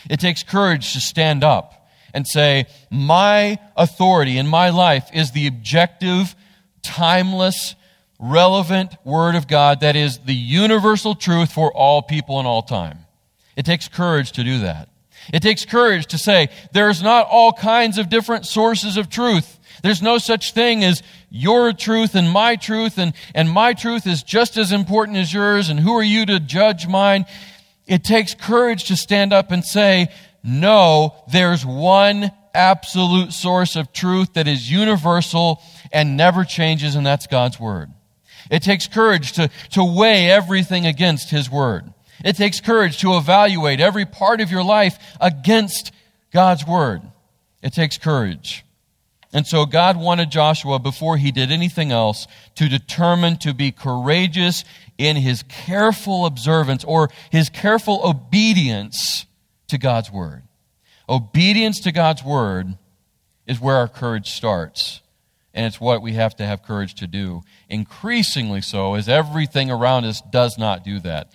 It 0.08 0.20
takes 0.20 0.42
courage 0.42 0.92
to 0.92 1.00
stand 1.00 1.42
up 1.42 1.88
and 2.14 2.26
say, 2.26 2.66
My 2.90 3.58
authority 3.76 4.38
in 4.38 4.46
my 4.46 4.70
life 4.70 5.08
is 5.12 5.32
the 5.32 5.46
objective, 5.46 6.34
timeless, 6.82 7.74
relevant 8.18 8.94
Word 9.04 9.34
of 9.34 9.48
God 9.48 9.80
that 9.80 9.96
is 9.96 10.18
the 10.20 10.34
universal 10.34 11.14
truth 11.14 11.52
for 11.52 11.72
all 11.72 12.02
people 12.02 12.40
in 12.40 12.46
all 12.46 12.62
time. 12.62 13.00
It 13.56 13.64
takes 13.64 13.88
courage 13.88 14.32
to 14.32 14.44
do 14.44 14.60
that. 14.60 14.88
It 15.32 15.40
takes 15.40 15.64
courage 15.64 16.06
to 16.06 16.18
say, 16.18 16.48
there's 16.72 17.02
not 17.02 17.26
all 17.30 17.52
kinds 17.52 17.98
of 17.98 18.08
different 18.08 18.46
sources 18.46 18.96
of 18.96 19.08
truth. 19.08 19.58
There's 19.82 20.02
no 20.02 20.18
such 20.18 20.52
thing 20.52 20.84
as 20.84 21.02
your 21.30 21.72
truth 21.72 22.14
and 22.14 22.30
my 22.30 22.56
truth, 22.56 22.98
and, 22.98 23.12
and 23.34 23.50
my 23.50 23.74
truth 23.74 24.06
is 24.06 24.22
just 24.22 24.56
as 24.56 24.72
important 24.72 25.18
as 25.18 25.32
yours, 25.32 25.68
and 25.68 25.78
who 25.78 25.94
are 25.94 26.02
you 26.02 26.26
to 26.26 26.40
judge 26.40 26.86
mine? 26.86 27.26
It 27.86 28.02
takes 28.02 28.34
courage 28.34 28.84
to 28.84 28.96
stand 28.96 29.32
up 29.32 29.50
and 29.50 29.64
say, 29.64 30.08
no, 30.42 31.14
there's 31.30 31.64
one 31.66 32.30
absolute 32.54 33.32
source 33.32 33.76
of 33.76 33.92
truth 33.92 34.32
that 34.34 34.48
is 34.48 34.70
universal 34.70 35.62
and 35.92 36.16
never 36.16 36.44
changes, 36.44 36.94
and 36.94 37.04
that's 37.04 37.26
God's 37.26 37.60
Word. 37.60 37.90
It 38.50 38.62
takes 38.62 38.86
courage 38.86 39.32
to, 39.32 39.50
to 39.72 39.84
weigh 39.84 40.30
everything 40.30 40.86
against 40.86 41.30
His 41.30 41.50
Word. 41.50 41.92
It 42.26 42.34
takes 42.34 42.60
courage 42.60 42.98
to 42.98 43.16
evaluate 43.16 43.78
every 43.78 44.04
part 44.04 44.40
of 44.40 44.50
your 44.50 44.64
life 44.64 44.98
against 45.20 45.92
God's 46.32 46.66
Word. 46.66 47.02
It 47.62 47.72
takes 47.72 47.98
courage. 47.98 48.64
And 49.32 49.46
so 49.46 49.64
God 49.64 49.96
wanted 49.96 50.32
Joshua, 50.32 50.80
before 50.80 51.18
he 51.18 51.30
did 51.30 51.52
anything 51.52 51.92
else, 51.92 52.26
to 52.56 52.68
determine 52.68 53.36
to 53.38 53.54
be 53.54 53.70
courageous 53.70 54.64
in 54.98 55.14
his 55.14 55.44
careful 55.44 56.26
observance 56.26 56.82
or 56.82 57.10
his 57.30 57.48
careful 57.48 58.00
obedience 58.02 59.26
to 59.68 59.78
God's 59.78 60.10
word. 60.10 60.42
Obedience 61.08 61.78
to 61.82 61.92
God's 61.92 62.24
word 62.24 62.76
is 63.46 63.60
where 63.60 63.76
our 63.76 63.88
courage 63.88 64.32
starts. 64.32 65.00
And 65.54 65.64
it's 65.64 65.80
what 65.80 66.02
we 66.02 66.14
have 66.14 66.34
to 66.36 66.44
have 66.44 66.64
courage 66.64 66.94
to 66.96 67.06
do. 67.06 67.42
Increasingly 67.68 68.62
so, 68.62 68.94
as 68.94 69.08
everything 69.08 69.70
around 69.70 70.06
us 70.06 70.20
does 70.32 70.58
not 70.58 70.82
do 70.82 70.98
that. 71.00 71.30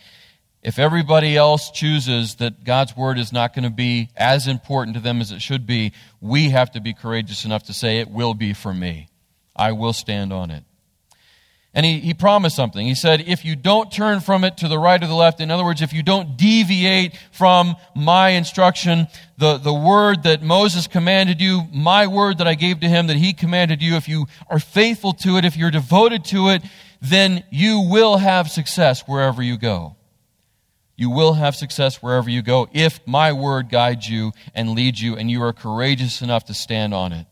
If 0.63 0.77
everybody 0.77 1.36
else 1.36 1.72
chooses 1.72 2.36
that 2.36 2.63
God's 2.63 2.96
word 2.96 3.18
is 3.18 3.34
not 3.34 3.56
going 3.56 3.63
to 3.63 3.72
be 3.72 4.10
as 4.15 4.48
important 4.48 4.96
to 4.96 5.01
them 5.01 5.20
as 5.20 5.32
it 5.32 5.41
should 5.41 5.65
be, 5.65 5.94
we 6.20 6.50
have 6.50 6.72
to 6.74 6.80
be 6.80 6.94
courageous 6.94 7.46
enough 7.46 7.63
to 7.63 7.74
say, 7.74 8.00
It 8.00 8.10
will 8.10 8.36
be 8.36 8.53
for 8.53 8.74
me. 8.74 9.10
I 9.56 9.72
will 9.72 9.94
stand 9.94 10.32
on 10.32 10.51
it. 10.51 10.63
And 11.74 11.86
he, 11.86 12.00
he 12.00 12.13
promised 12.13 12.56
something. 12.56 12.86
He 12.86 12.96
said, 12.96 13.24
If 13.25 13.44
you 13.44 13.56
don't 13.56 13.91
turn 13.91 14.20
from 14.20 14.44
it 14.44 14.58
to 14.58 14.68
the 14.68 14.77
right 14.77 15.01
or 15.01 15.08
the 15.08 15.15
left, 15.15 15.39
in 15.39 15.50
other 15.50 15.63
words, 15.63 15.82
if 15.82 15.94
you 15.94 16.03
don't 16.03 16.38
deviate 16.38 17.18
from 17.32 17.75
my 17.96 18.30
instruction, 18.30 19.08
the, 19.38 19.58
the 19.58 19.74
word 19.74 20.24
that 20.24 20.44
Moses 20.44 20.86
commanded 20.86 21.41
you, 21.41 21.63
my 21.74 22.06
word 22.06 22.38
that 22.38 22.48
I 22.48 22.53
gave 22.53 22.82
to 22.82 22.89
him 22.89 23.08
that 23.08 23.18
he 23.18 23.34
commanded 23.34 23.82
you, 23.82 23.96
if 23.96 24.08
you 24.08 24.27
are 24.48 24.60
faithful 24.60 25.13
to 25.13 25.38
it, 25.38 25.46
if 25.46 25.58
you're 25.58 25.72
devoted 25.72 26.25
to 26.25 26.50
it, 26.50 26.62
then 27.01 27.44
you 27.50 27.80
will 27.80 28.18
have 28.18 28.51
success 28.51 29.08
wherever 29.08 29.41
you 29.41 29.58
go. 29.58 29.96
You 31.01 31.10
will 31.10 31.34
have 31.34 31.55
success 31.55 32.03
wherever 32.03 32.29
you 32.29 32.43
go 32.43 32.70
if 32.74 33.00
my 33.08 33.34
word 33.34 33.70
guides 33.70 34.08
you 34.08 34.34
and 34.53 34.75
leads 34.75 35.01
you 35.01 35.15
and 35.15 35.31
you 35.31 35.41
are 35.41 35.51
courageous 35.51 36.22
enough 36.22 36.46
to 36.46 36.53
stand 36.53 36.93
on 36.93 37.12
it. 37.12 37.25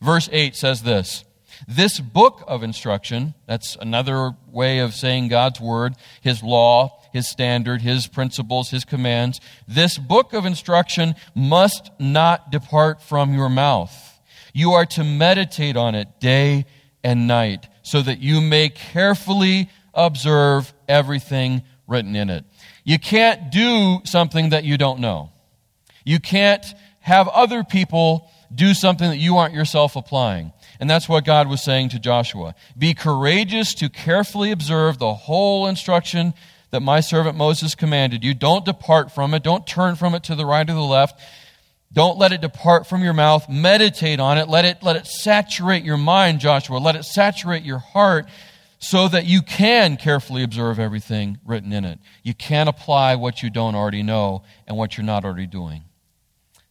Verse 0.00 0.28
8 0.30 0.54
says 0.54 0.84
this 0.84 1.24
This 1.66 1.98
book 1.98 2.44
of 2.46 2.62
instruction, 2.62 3.34
that's 3.48 3.76
another 3.80 4.36
way 4.48 4.78
of 4.78 4.94
saying 4.94 5.26
God's 5.26 5.60
word, 5.60 5.96
His 6.20 6.40
law, 6.44 7.02
His 7.12 7.28
standard, 7.28 7.82
His 7.82 8.06
principles, 8.06 8.70
His 8.70 8.84
commands. 8.84 9.40
This 9.66 9.98
book 9.98 10.32
of 10.32 10.46
instruction 10.46 11.16
must 11.34 11.90
not 11.98 12.52
depart 12.52 13.02
from 13.02 13.34
your 13.34 13.48
mouth. 13.48 14.20
You 14.54 14.74
are 14.74 14.86
to 14.86 15.02
meditate 15.02 15.76
on 15.76 15.96
it 15.96 16.20
day 16.20 16.64
and 17.02 17.26
night 17.26 17.66
so 17.82 18.02
that 18.02 18.20
you 18.20 18.40
may 18.40 18.68
carefully 18.68 19.68
observe 19.94 20.72
everything 20.86 21.64
written 21.88 22.14
in 22.14 22.30
it. 22.30 22.44
You 22.86 23.00
can't 23.00 23.50
do 23.50 24.00
something 24.04 24.50
that 24.50 24.62
you 24.62 24.78
don't 24.78 25.00
know. 25.00 25.32
You 26.04 26.20
can't 26.20 26.64
have 27.00 27.26
other 27.26 27.64
people 27.64 28.30
do 28.54 28.74
something 28.74 29.10
that 29.10 29.16
you 29.16 29.36
aren't 29.38 29.54
yourself 29.54 29.96
applying. 29.96 30.52
And 30.78 30.88
that's 30.88 31.08
what 31.08 31.24
God 31.24 31.48
was 31.48 31.64
saying 31.64 31.88
to 31.90 31.98
Joshua. 31.98 32.54
Be 32.78 32.94
courageous 32.94 33.74
to 33.74 33.88
carefully 33.88 34.52
observe 34.52 34.98
the 34.98 35.14
whole 35.14 35.66
instruction 35.66 36.32
that 36.70 36.78
my 36.78 37.00
servant 37.00 37.36
Moses 37.36 37.74
commanded 37.74 38.22
you. 38.22 38.34
Don't 38.34 38.64
depart 38.64 39.10
from 39.10 39.34
it. 39.34 39.42
Don't 39.42 39.66
turn 39.66 39.96
from 39.96 40.14
it 40.14 40.22
to 40.22 40.36
the 40.36 40.46
right 40.46 40.70
or 40.70 40.74
the 40.74 40.80
left. 40.80 41.20
Don't 41.92 42.18
let 42.18 42.30
it 42.30 42.40
depart 42.40 42.86
from 42.86 43.02
your 43.02 43.14
mouth. 43.14 43.48
Meditate 43.48 44.20
on 44.20 44.38
it. 44.38 44.48
Let 44.48 44.64
it, 44.64 44.84
let 44.84 44.94
it 44.94 45.08
saturate 45.08 45.82
your 45.82 45.96
mind, 45.96 46.38
Joshua. 46.38 46.78
Let 46.78 46.94
it 46.94 47.04
saturate 47.04 47.64
your 47.64 47.78
heart 47.78 48.26
so 48.78 49.08
that 49.08 49.26
you 49.26 49.42
can 49.42 49.96
carefully 49.96 50.42
observe 50.42 50.78
everything 50.78 51.38
written 51.44 51.72
in 51.72 51.84
it. 51.84 51.98
You 52.22 52.34
can 52.34 52.68
apply 52.68 53.14
what 53.16 53.42
you 53.42 53.50
don't 53.50 53.74
already 53.74 54.02
know 54.02 54.42
and 54.66 54.76
what 54.76 54.96
you're 54.96 55.04
not 55.06 55.24
already 55.24 55.46
doing. 55.46 55.84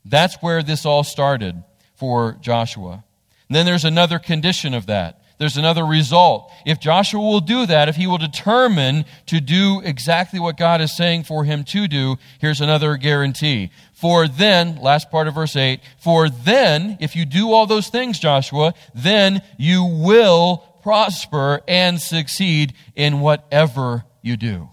That's 0.04 0.36
where 0.36 0.62
this 0.62 0.86
all 0.86 1.04
started 1.04 1.64
for 1.96 2.38
Joshua. 2.42 3.04
And 3.50 3.56
then 3.56 3.66
there's 3.66 3.86
another 3.86 4.20
condition 4.20 4.74
of 4.74 4.86
that. 4.86 5.22
There's 5.38 5.58
another 5.58 5.86
result. 5.86 6.52
If 6.66 6.80
Joshua 6.80 7.20
will 7.20 7.42
do 7.42 7.66
that, 7.66 7.90
if 7.90 7.98
he 7.98 8.08
will 8.08 8.18
determine 8.18 9.04
to 9.26 9.42
do 9.42 9.82
exactly 9.84 10.40
what 10.40 10.58
God 10.58 10.80
is 10.80 10.96
saying 10.96 11.24
for 11.24 11.44
him 11.44 11.66
to 11.66 11.88
do, 11.88 12.16
here's 12.40 12.62
another 12.62 12.96
guarantee. 12.96 13.72
For 13.92 14.30
then, 14.30 14.78
last 14.78 15.12
part 15.12 15.28
of 15.28 15.36
verse 15.36 15.58
8, 15.58 15.82
for 15.98 16.30
then, 16.30 16.98
if 17.02 17.18
you 17.18 17.26
do 17.26 17.52
all 17.52 17.66
those 17.66 17.90
things, 17.90 18.18
Joshua, 18.18 18.74
then 18.94 19.42
you 19.58 19.84
will 19.84 20.64
prosper 20.86 21.64
and 21.68 22.00
succeed 22.00 22.72
in 22.96 23.20
whatever 23.20 24.06
you 24.22 24.38
do. 24.38 24.70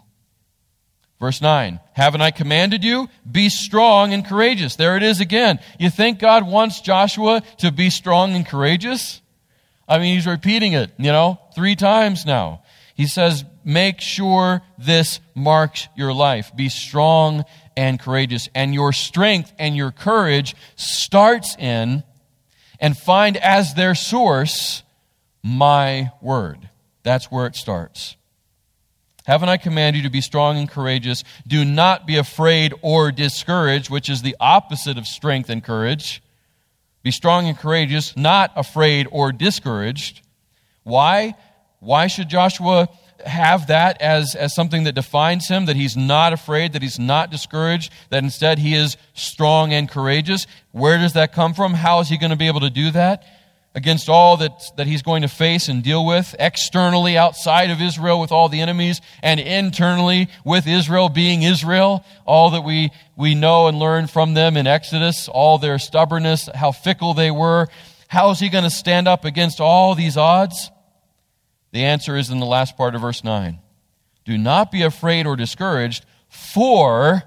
Verse 1.19 1.41
9, 1.41 1.81
haven't 1.95 2.21
I 2.21 2.31
commanded 2.31 2.85
you? 2.85 3.09
Be 3.31 3.49
strong 3.49 4.13
and 4.13 4.23
courageous. 4.23 4.77
There 4.77 4.99
it 4.99 5.03
is 5.03 5.23
again. 5.23 5.59
You 5.79 5.89
think 5.89 6.19
God 6.19 6.47
wants 6.47 6.83
Joshua 6.83 7.43
to 7.61 7.73
be 7.73 7.89
strong 7.89 8.35
and 8.35 8.47
courageous? 8.47 9.23
I 9.89 9.99
mean, 9.99 10.15
he's 10.15 10.27
repeating 10.27 10.75
it, 10.75 10.91
you 10.99 11.13
know, 11.13 11.41
three 11.55 11.77
times 11.77 12.27
now. 12.27 12.63
He 12.95 13.07
says, 13.07 13.47
make 13.65 14.03
sure 14.03 14.61
this 14.77 15.19
marks 15.35 15.89
your 15.97 16.13
life. 16.13 16.55
Be 16.55 16.69
strong 16.69 17.47
and 17.75 17.99
courageous. 17.99 18.51
And 18.55 18.75
your 18.75 18.93
strength 18.93 19.51
and 19.59 19.75
your 19.75 19.93
courage 19.93 20.55
starts 20.77 21.57
in 21.57 22.05
and 22.79 22.99
find 22.99 23.39
as 23.39 23.73
their 23.73 23.95
source 23.95 24.83
my 25.43 26.11
word. 26.21 26.69
That's 27.03 27.31
where 27.31 27.47
it 27.47 27.57
starts. 27.57 28.17
Haven't 29.25 29.49
I 29.49 29.57
commanded 29.57 29.99
you 29.99 30.03
to 30.09 30.13
be 30.13 30.21
strong 30.21 30.59
and 30.59 30.69
courageous? 30.69 31.23
Do 31.47 31.65
not 31.65 32.07
be 32.07 32.17
afraid 32.17 32.75
or 32.83 33.13
discouraged, 33.13 33.89
which 33.89 34.09
is 34.09 34.23
the 34.23 34.37
opposite 34.41 34.99
of 34.99 35.07
strength 35.07 35.49
and 35.49 35.63
courage. 35.63 36.23
Be 37.03 37.13
strong 37.13 37.47
and 37.47 37.57
courageous, 37.57 38.17
not 38.17 38.53
afraid 38.57 39.07
or 39.11 39.31
discouraged. 39.33 40.23
Why? 40.83 41.35
Why 41.79 42.09
should 42.09 42.29
Joshua 42.29 42.89
have 43.25 43.69
that 43.69 44.03
as, 44.03 44.35
as 44.35 44.55
something 44.55 44.85
that 44.85 44.95
defines 44.95 45.49
him, 45.49 45.67
that 45.67 45.77
he's 45.77 45.97
not 45.97 46.33
afraid, 46.33 46.73
that 46.73 46.83
he's 46.83 46.99
not 46.99 47.31
discouraged, 47.31 47.93
that 48.11 48.25
instead 48.25 48.59
he 48.59 48.75
is 48.75 48.97
strong 49.15 49.73
and 49.73 49.89
courageous? 49.89 50.47
Where 50.73 50.99
does 50.99 51.13
that 51.13 51.33
come 51.33 51.55
from? 51.55 51.75
How 51.75 52.01
is 52.01 52.09
he 52.09 52.19
going 52.19 52.31
to 52.31 52.37
be 52.37 52.49
able 52.49 52.61
to 52.61 52.71
do 52.71 52.91
that? 52.91 53.25
Against 53.75 54.09
all 54.09 54.37
that, 54.37 54.61
that 54.77 54.87
he's 54.87 55.03
going 55.03 55.23
to 55.23 55.29
face 55.29 55.69
and 55.69 55.83
deal 55.83 56.05
with, 56.05 56.35
externally 56.39 57.17
outside 57.17 57.71
of 57.71 57.81
Israel 57.81 58.21
with 58.21 58.31
all 58.31 58.49
the 58.49 58.61
enemies, 58.61 59.01
and 59.23 59.41
internally 59.41 60.29
with 60.45 60.67
Israel 60.67 61.09
being 61.09 61.43
Israel, 61.43 62.05
all 62.27 62.51
that 62.51 62.63
we, 62.63 62.91
we 63.17 63.35
know 63.35 63.69
and 63.69 63.79
learn 63.79 64.07
from 64.07 64.35
them 64.35 64.57
in 64.57 64.67
Exodus, 64.67 65.29
all 65.29 65.59
their 65.59 65.79
stubbornness, 65.79 66.49
how 66.55 66.73
fickle 66.73 67.15
they 67.15 67.31
were. 67.31 67.69
How 68.09 68.31
is 68.31 68.41
he 68.41 68.51
going 68.51 68.65
to 68.65 68.71
stand 68.71 69.09
up 69.09 69.25
against 69.25 69.61
all 69.61 69.95
these 69.95 70.19
odds? 70.19 70.71
The 71.73 71.85
answer 71.85 72.17
is 72.17 72.29
in 72.29 72.41
the 72.41 72.47
last 72.47 72.77
part 72.77 72.95
of 72.95 73.01
verse 73.01 73.25
9. 73.25 73.59
Do 74.27 74.37
not 74.37 74.71
be 74.71 74.83
afraid 74.83 75.27
or 75.27 75.35
discouraged, 75.35 76.05
for 76.29 77.23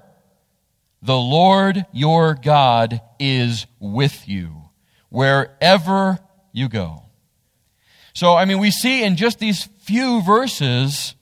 the 1.02 1.16
Lord 1.16 1.84
your 1.92 2.34
God 2.34 3.00
is 3.18 3.66
with 3.80 4.28
you 4.28 4.66
wherever 5.08 6.18
you 6.56 6.68
go. 6.68 7.02
So, 8.14 8.34
I 8.34 8.46
mean, 8.46 8.58
we 8.58 8.70
see 8.70 9.04
in 9.04 9.16
just 9.16 9.38
these 9.38 9.64
few 9.82 10.22
verses 10.22 11.14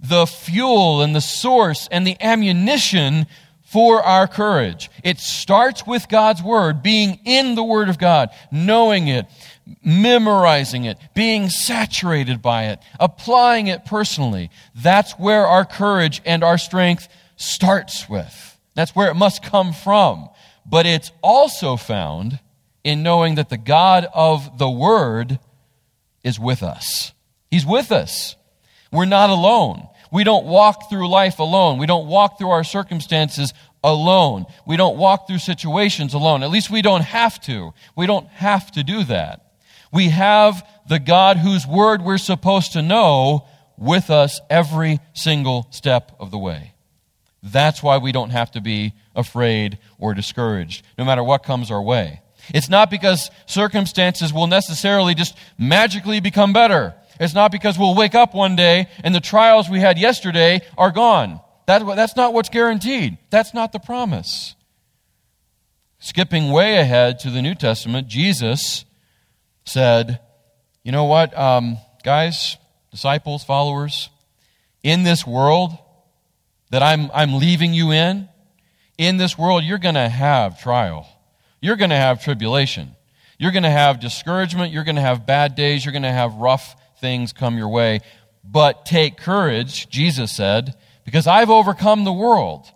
the 0.00 0.26
fuel 0.26 1.00
and 1.00 1.14
the 1.14 1.20
source 1.20 1.88
and 1.90 2.04
the 2.04 2.16
ammunition 2.20 3.26
for 3.62 4.02
our 4.02 4.26
courage. 4.26 4.90
It 5.04 5.18
starts 5.18 5.86
with 5.86 6.08
God's 6.08 6.42
Word, 6.42 6.82
being 6.82 7.20
in 7.24 7.54
the 7.54 7.62
Word 7.62 7.88
of 7.88 7.98
God, 7.98 8.30
knowing 8.50 9.06
it, 9.06 9.26
memorizing 9.84 10.84
it, 10.84 10.98
being 11.14 11.48
saturated 11.48 12.42
by 12.42 12.66
it, 12.66 12.80
applying 12.98 13.68
it 13.68 13.84
personally. 13.84 14.50
That's 14.74 15.12
where 15.12 15.46
our 15.46 15.64
courage 15.64 16.22
and 16.24 16.42
our 16.42 16.58
strength 16.58 17.08
starts 17.36 18.08
with. 18.08 18.58
That's 18.74 18.96
where 18.96 19.10
it 19.10 19.14
must 19.14 19.44
come 19.44 19.72
from. 19.72 20.28
But 20.64 20.86
it's 20.86 21.12
also 21.22 21.76
found 21.76 22.40
in 22.86 23.02
knowing 23.02 23.34
that 23.34 23.48
the 23.48 23.56
God 23.56 24.06
of 24.14 24.58
the 24.58 24.70
Word 24.70 25.40
is 26.22 26.38
with 26.38 26.62
us. 26.62 27.12
He's 27.50 27.66
with 27.66 27.90
us. 27.90 28.36
We're 28.92 29.06
not 29.06 29.28
alone. 29.28 29.88
We 30.12 30.22
don't 30.22 30.46
walk 30.46 30.88
through 30.88 31.08
life 31.08 31.40
alone. 31.40 31.78
We 31.78 31.86
don't 31.86 32.06
walk 32.06 32.38
through 32.38 32.50
our 32.50 32.62
circumstances 32.62 33.52
alone. 33.82 34.46
We 34.68 34.76
don't 34.76 34.98
walk 34.98 35.26
through 35.26 35.40
situations 35.40 36.14
alone. 36.14 36.44
At 36.44 36.50
least 36.50 36.70
we 36.70 36.80
don't 36.80 37.02
have 37.02 37.40
to. 37.42 37.74
We 37.96 38.06
don't 38.06 38.28
have 38.28 38.70
to 38.70 38.84
do 38.84 39.02
that. 39.02 39.54
We 39.92 40.10
have 40.10 40.64
the 40.88 41.00
God 41.00 41.38
whose 41.38 41.66
word 41.66 42.02
we're 42.02 42.18
supposed 42.18 42.74
to 42.74 42.82
know 42.82 43.48
with 43.76 44.10
us 44.10 44.40
every 44.48 45.00
single 45.12 45.66
step 45.70 46.12
of 46.20 46.30
the 46.30 46.38
way. 46.38 46.74
That's 47.42 47.82
why 47.82 47.98
we 47.98 48.12
don't 48.12 48.30
have 48.30 48.52
to 48.52 48.60
be 48.60 48.92
afraid 49.16 49.78
or 49.98 50.14
discouraged, 50.14 50.86
no 50.96 51.04
matter 51.04 51.24
what 51.24 51.42
comes 51.42 51.72
our 51.72 51.82
way. 51.82 52.20
It's 52.54 52.68
not 52.68 52.90
because 52.90 53.30
circumstances 53.46 54.32
will 54.32 54.46
necessarily 54.46 55.14
just 55.14 55.36
magically 55.58 56.20
become 56.20 56.52
better. 56.52 56.94
It's 57.18 57.34
not 57.34 57.50
because 57.50 57.78
we'll 57.78 57.94
wake 57.94 58.14
up 58.14 58.34
one 58.34 58.56
day 58.56 58.88
and 59.02 59.14
the 59.14 59.20
trials 59.20 59.68
we 59.68 59.80
had 59.80 59.98
yesterday 59.98 60.60
are 60.76 60.90
gone. 60.90 61.40
That, 61.66 61.84
that's 61.96 62.16
not 62.16 62.32
what's 62.32 62.48
guaranteed. 62.48 63.18
That's 63.30 63.54
not 63.54 63.72
the 63.72 63.78
promise. 63.78 64.54
Skipping 65.98 66.52
way 66.52 66.76
ahead 66.76 67.18
to 67.20 67.30
the 67.30 67.42
New 67.42 67.54
Testament, 67.54 68.06
Jesus 68.06 68.84
said, 69.64 70.20
You 70.84 70.92
know 70.92 71.04
what, 71.04 71.36
um, 71.36 71.78
guys, 72.04 72.56
disciples, 72.90 73.42
followers, 73.42 74.10
in 74.82 75.02
this 75.02 75.26
world 75.26 75.76
that 76.70 76.82
I'm, 76.82 77.10
I'm 77.12 77.34
leaving 77.34 77.74
you 77.74 77.90
in, 77.92 78.28
in 78.98 79.16
this 79.16 79.36
world, 79.36 79.64
you're 79.64 79.78
going 79.78 79.94
to 79.94 80.08
have 80.08 80.60
trial 80.60 81.08
you're 81.60 81.76
going 81.76 81.90
to 81.90 81.96
have 81.96 82.22
tribulation. 82.22 82.94
You're 83.38 83.52
going 83.52 83.62
to 83.64 83.70
have 83.70 84.00
discouragement. 84.00 84.72
You're 84.72 84.84
going 84.84 84.96
to 84.96 85.02
have 85.02 85.26
bad 85.26 85.54
days. 85.54 85.84
You're 85.84 85.92
going 85.92 86.02
to 86.02 86.12
have 86.12 86.34
rough 86.34 86.76
things 87.00 87.32
come 87.32 87.58
your 87.58 87.68
way. 87.68 88.00
But 88.44 88.86
take 88.86 89.16
courage, 89.16 89.88
Jesus 89.88 90.34
said, 90.34 90.74
because 91.04 91.26
I've 91.26 91.50
overcome 91.50 92.04
the 92.04 92.12
world 92.12 92.70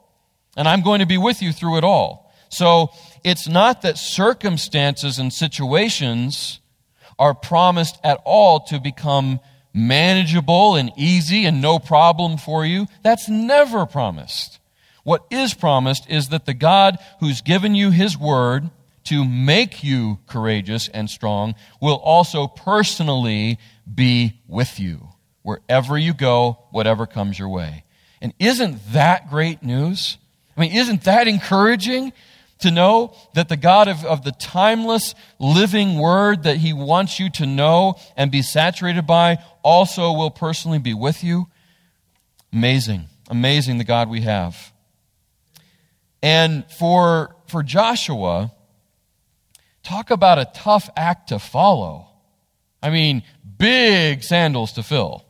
and 0.56 0.68
I'm 0.68 0.82
going 0.82 1.00
to 1.00 1.06
be 1.06 1.18
with 1.18 1.42
you 1.42 1.52
through 1.52 1.78
it 1.78 1.84
all. 1.84 2.32
So 2.48 2.90
it's 3.24 3.48
not 3.48 3.82
that 3.82 3.96
circumstances 3.98 5.18
and 5.18 5.32
situations 5.32 6.60
are 7.18 7.34
promised 7.34 7.98
at 8.02 8.20
all 8.24 8.60
to 8.60 8.80
become 8.80 9.40
manageable 9.72 10.74
and 10.74 10.90
easy 10.96 11.44
and 11.44 11.62
no 11.62 11.78
problem 11.78 12.36
for 12.38 12.64
you. 12.64 12.86
That's 13.02 13.28
never 13.28 13.86
promised. 13.86 14.59
What 15.04 15.24
is 15.30 15.54
promised 15.54 16.08
is 16.08 16.28
that 16.28 16.46
the 16.46 16.54
God 16.54 16.98
who's 17.20 17.40
given 17.40 17.74
you 17.74 17.90
his 17.90 18.18
word 18.18 18.70
to 19.04 19.24
make 19.24 19.82
you 19.82 20.18
courageous 20.26 20.88
and 20.88 21.08
strong 21.08 21.54
will 21.80 21.96
also 21.96 22.46
personally 22.46 23.58
be 23.92 24.40
with 24.46 24.78
you 24.78 25.08
wherever 25.42 25.96
you 25.96 26.12
go, 26.12 26.58
whatever 26.70 27.06
comes 27.06 27.38
your 27.38 27.48
way. 27.48 27.84
And 28.20 28.34
isn't 28.38 28.78
that 28.92 29.30
great 29.30 29.62
news? 29.62 30.18
I 30.56 30.60
mean, 30.60 30.72
isn't 30.76 31.04
that 31.04 31.26
encouraging 31.26 32.12
to 32.58 32.70
know 32.70 33.14
that 33.34 33.48
the 33.48 33.56
God 33.56 33.88
of, 33.88 34.04
of 34.04 34.22
the 34.22 34.32
timeless 34.32 35.14
living 35.38 35.98
word 35.98 36.42
that 36.42 36.58
he 36.58 36.74
wants 36.74 37.18
you 37.18 37.30
to 37.30 37.46
know 37.46 37.94
and 38.16 38.30
be 38.30 38.42
saturated 38.42 39.06
by 39.06 39.38
also 39.62 40.12
will 40.12 40.30
personally 40.30 40.78
be 40.78 40.92
with 40.92 41.24
you? 41.24 41.48
Amazing. 42.52 43.06
Amazing 43.30 43.78
the 43.78 43.84
God 43.84 44.10
we 44.10 44.20
have. 44.22 44.72
And 46.22 46.64
for, 46.78 47.36
for 47.48 47.62
Joshua, 47.62 48.52
talk 49.82 50.10
about 50.10 50.38
a 50.38 50.50
tough 50.54 50.90
act 50.96 51.28
to 51.28 51.38
follow. 51.38 52.08
I 52.82 52.90
mean, 52.90 53.22
big 53.58 54.22
sandals 54.22 54.72
to 54.72 54.82
fill. 54.82 55.24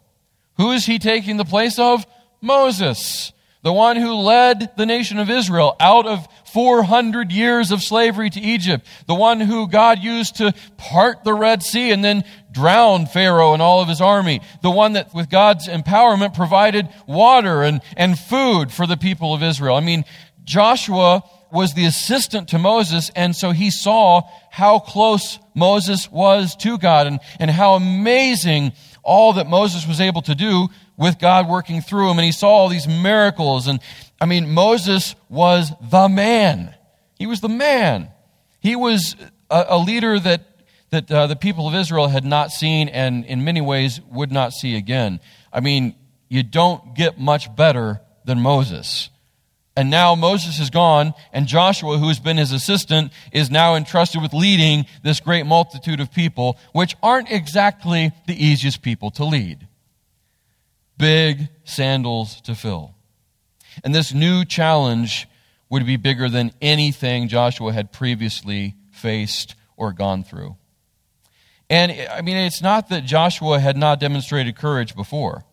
Who 0.57 0.73
is 0.73 0.87
he 0.87 0.99
taking 0.99 1.37
the 1.37 1.45
place 1.45 1.79
of? 1.79 2.07
Moses, 2.41 3.33
the 3.63 3.73
one 3.73 3.97
who 3.97 4.15
led 4.15 4.77
the 4.77 4.87
nation 4.87 5.19
of 5.19 5.29
Israel 5.29 5.77
out 5.79 6.07
of 6.07 6.27
400 6.53 7.31
years 7.31 7.71
of 7.71 7.83
slavery 7.83 8.31
to 8.31 8.41
Egypt, 8.41 8.87
the 9.07 9.15
one 9.15 9.41
who 9.41 9.69
God 9.69 9.99
used 9.99 10.37
to 10.37 10.55
part 10.79 11.25
the 11.25 11.35
Red 11.35 11.63
Sea 11.63 11.91
and 11.91 12.03
then 12.03 12.25
drown 12.51 13.07
Pharaoh 13.07 13.53
and 13.53 13.63
all 13.63 13.81
of 13.83 13.89
his 13.89 14.01
army, 14.01 14.41
the 14.63 14.71
one 14.71 14.95
that 14.95 15.15
with 15.15 15.29
God's 15.29 15.69
empowerment 15.69 16.35
provided 16.35 16.89
water 17.07 17.63
and, 17.63 17.81
and 17.97 18.19
food 18.19 18.73
for 18.73 18.87
the 18.87 18.97
people 18.97 19.35
of 19.35 19.43
Israel. 19.43 19.77
I 19.77 19.81
mean, 19.81 20.05
Joshua 20.45 21.23
was 21.53 21.75
the 21.75 21.85
assistant 21.85 22.49
to 22.49 22.59
Moses, 22.59 23.11
and 23.17 23.35
so 23.35 23.51
he 23.51 23.71
saw 23.71 24.23
how 24.51 24.79
close 24.79 25.39
Moses 25.55 26.11
was 26.11 26.55
to 26.57 26.79
God 26.79 27.07
and, 27.07 27.21
and 27.39 27.51
how 27.51 27.75
amazing 27.75 28.73
all 29.03 29.35
that 29.35 29.49
Moses 29.49 29.87
was 29.87 30.01
able 30.01 30.23
to 30.23 30.35
do 30.35 30.69
with 30.97 31.19
God 31.19 31.49
working 31.49 31.81
through 31.81 32.11
him. 32.11 32.19
And 32.19 32.25
he 32.25 32.33
saw 32.33 32.49
all 32.49 32.69
these 32.69 32.87
miracles. 32.87 33.67
And 33.67 33.81
I 34.21 34.27
mean, 34.27 34.51
Moses 34.51 35.15
was 35.29 35.73
the 35.81 36.09
man. 36.09 36.75
He 37.19 37.27
was 37.27 37.41
the 37.41 37.49
man. 37.49 38.11
He 38.61 38.77
was 38.77 39.17
a, 39.51 39.67
a 39.71 39.79
leader 39.79 40.19
that, 40.21 40.43
that 40.91 41.11
uh, 41.11 41.27
the 41.27 41.37
people 41.37 41.67
of 41.67 41.75
Israel 41.75 42.09
had 42.09 42.25
not 42.25 42.51
seen 42.51 42.89
and 42.89 43.25
in 43.25 43.45
many 43.45 43.61
ways 43.61 44.01
would 44.11 44.31
not 44.31 44.53
see 44.53 44.77
again. 44.77 45.21
I 45.53 45.61
mean, 45.61 45.95
you 46.29 46.43
don't 46.43 46.95
get 46.95 47.19
much 47.19 47.55
better 47.57 48.01
than 48.25 48.41
Moses. 48.41 49.09
And 49.81 49.89
now 49.89 50.15
Moses 50.15 50.61
is 50.61 50.69
gone, 50.69 51.15
and 51.33 51.47
Joshua, 51.47 51.97
who 51.97 52.09
has 52.09 52.21
been 52.21 52.37
his 52.37 52.53
assistant, 52.53 53.15
is 53.33 53.51
now 53.51 53.77
entrusted 53.77 54.21
with 54.21 54.35
leading 54.35 54.85
this 55.03 55.21
great 55.21 55.47
multitude 55.47 56.01
of 56.01 56.13
people, 56.13 56.59
which 56.75 56.99
aren't 57.03 57.31
exactly 57.31 58.13
the 58.27 58.35
easiest 58.35 58.83
people 58.83 59.11
to 59.13 59.25
lead. 59.25 59.67
Big 60.99 61.49
sandals 61.65 62.43
to 62.43 62.55
fill. 62.55 62.95
And 63.83 63.95
this 63.95 64.13
new 64.13 64.45
challenge 64.45 65.27
would 65.71 65.87
be 65.87 65.97
bigger 65.97 66.29
than 66.29 66.53
anything 66.61 67.29
Joshua 67.29 67.73
had 67.73 67.91
previously 67.91 68.75
faced 68.91 69.55
or 69.79 69.95
gone 69.95 70.25
through. 70.25 70.57
And 71.71 71.91
I 72.11 72.21
mean, 72.21 72.37
it's 72.37 72.61
not 72.61 72.91
that 72.91 73.07
Joshua 73.07 73.59
had 73.59 73.79
not 73.79 73.99
demonstrated 73.99 74.57
courage 74.57 74.95
before. 74.95 75.47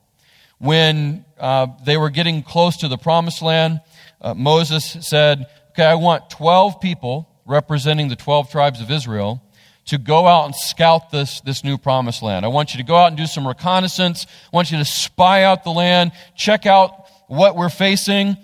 When 0.60 1.26
uh, 1.40 1.68
they 1.86 1.98
were 1.98 2.10
getting 2.10 2.44
close 2.44 2.78
to 2.78 2.88
the 2.88 2.98
promised 2.98 3.42
land, 3.42 3.82
uh, 4.22 4.34
Moses 4.34 4.98
said, 5.02 5.48
Okay, 5.72 5.86
I 5.86 5.96
want 5.96 6.30
12 6.32 6.82
people 6.82 7.30
representing 7.46 8.08
the 8.08 8.16
12 8.16 8.50
tribes 8.50 8.82
of 8.82 8.90
Israel 8.90 9.44
to 9.86 9.98
go 9.98 10.28
out 10.28 10.46
and 10.46 10.56
scout 10.56 11.12
this, 11.12 11.40
this 11.42 11.64
new 11.64 11.78
promised 11.78 12.22
land. 12.22 12.46
I 12.46 12.50
want 12.50 12.74
you 12.74 12.78
to 12.80 12.84
go 12.84 12.96
out 12.96 13.08
and 13.08 13.18
do 13.18 13.26
some 13.26 13.48
reconnaissance. 13.48 14.26
I 14.52 14.56
want 14.56 14.72
you 14.72 14.78
to 14.78 14.86
spy 14.86 15.44
out 15.44 15.64
the 15.64 15.72
land, 15.72 16.12
check 16.36 16.66
out 16.66 17.06
what 17.28 17.56
we're 17.56 17.70
facing, 17.70 18.38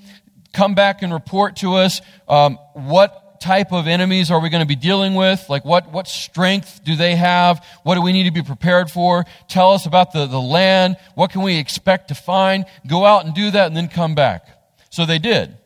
come 0.54 0.74
back 0.76 1.02
and 1.02 1.12
report 1.12 1.58
to 1.58 1.76
us 1.76 2.02
um, 2.28 2.58
what 2.74 3.23
type 3.44 3.74
of 3.74 3.88
enemies 3.88 4.32
are 4.32 4.40
we 4.40 4.50
going 4.50 4.62
to 4.62 4.68
be 4.68 4.76
dealing 4.76 5.16
with? 5.16 5.46
Like, 5.50 5.66
what, 5.66 5.92
what 5.92 6.08
strength 6.08 6.82
do 6.86 6.96
they 6.96 7.16
have? 7.16 7.64
What 7.84 7.96
do 7.96 8.02
we 8.02 8.14
need 8.14 8.24
to 8.24 8.32
be 8.32 8.42
prepared 8.42 8.90
for? 8.90 9.26
Tell 9.50 9.74
us 9.74 9.86
about 9.86 10.14
the, 10.14 10.26
the 10.26 10.40
land. 10.40 10.96
What 11.16 11.30
can 11.30 11.42
we 11.42 11.58
expect 11.58 12.08
to 12.08 12.16
find? 12.16 12.66
Go 12.88 13.06
out 13.06 13.26
and 13.26 13.36
do 13.36 13.52
that 13.52 13.68
and 13.68 13.76
then 13.76 13.90
come 13.90 14.16
back. 14.16 14.48
So 14.90 15.06
they 15.06 15.20
did. 15.20 15.58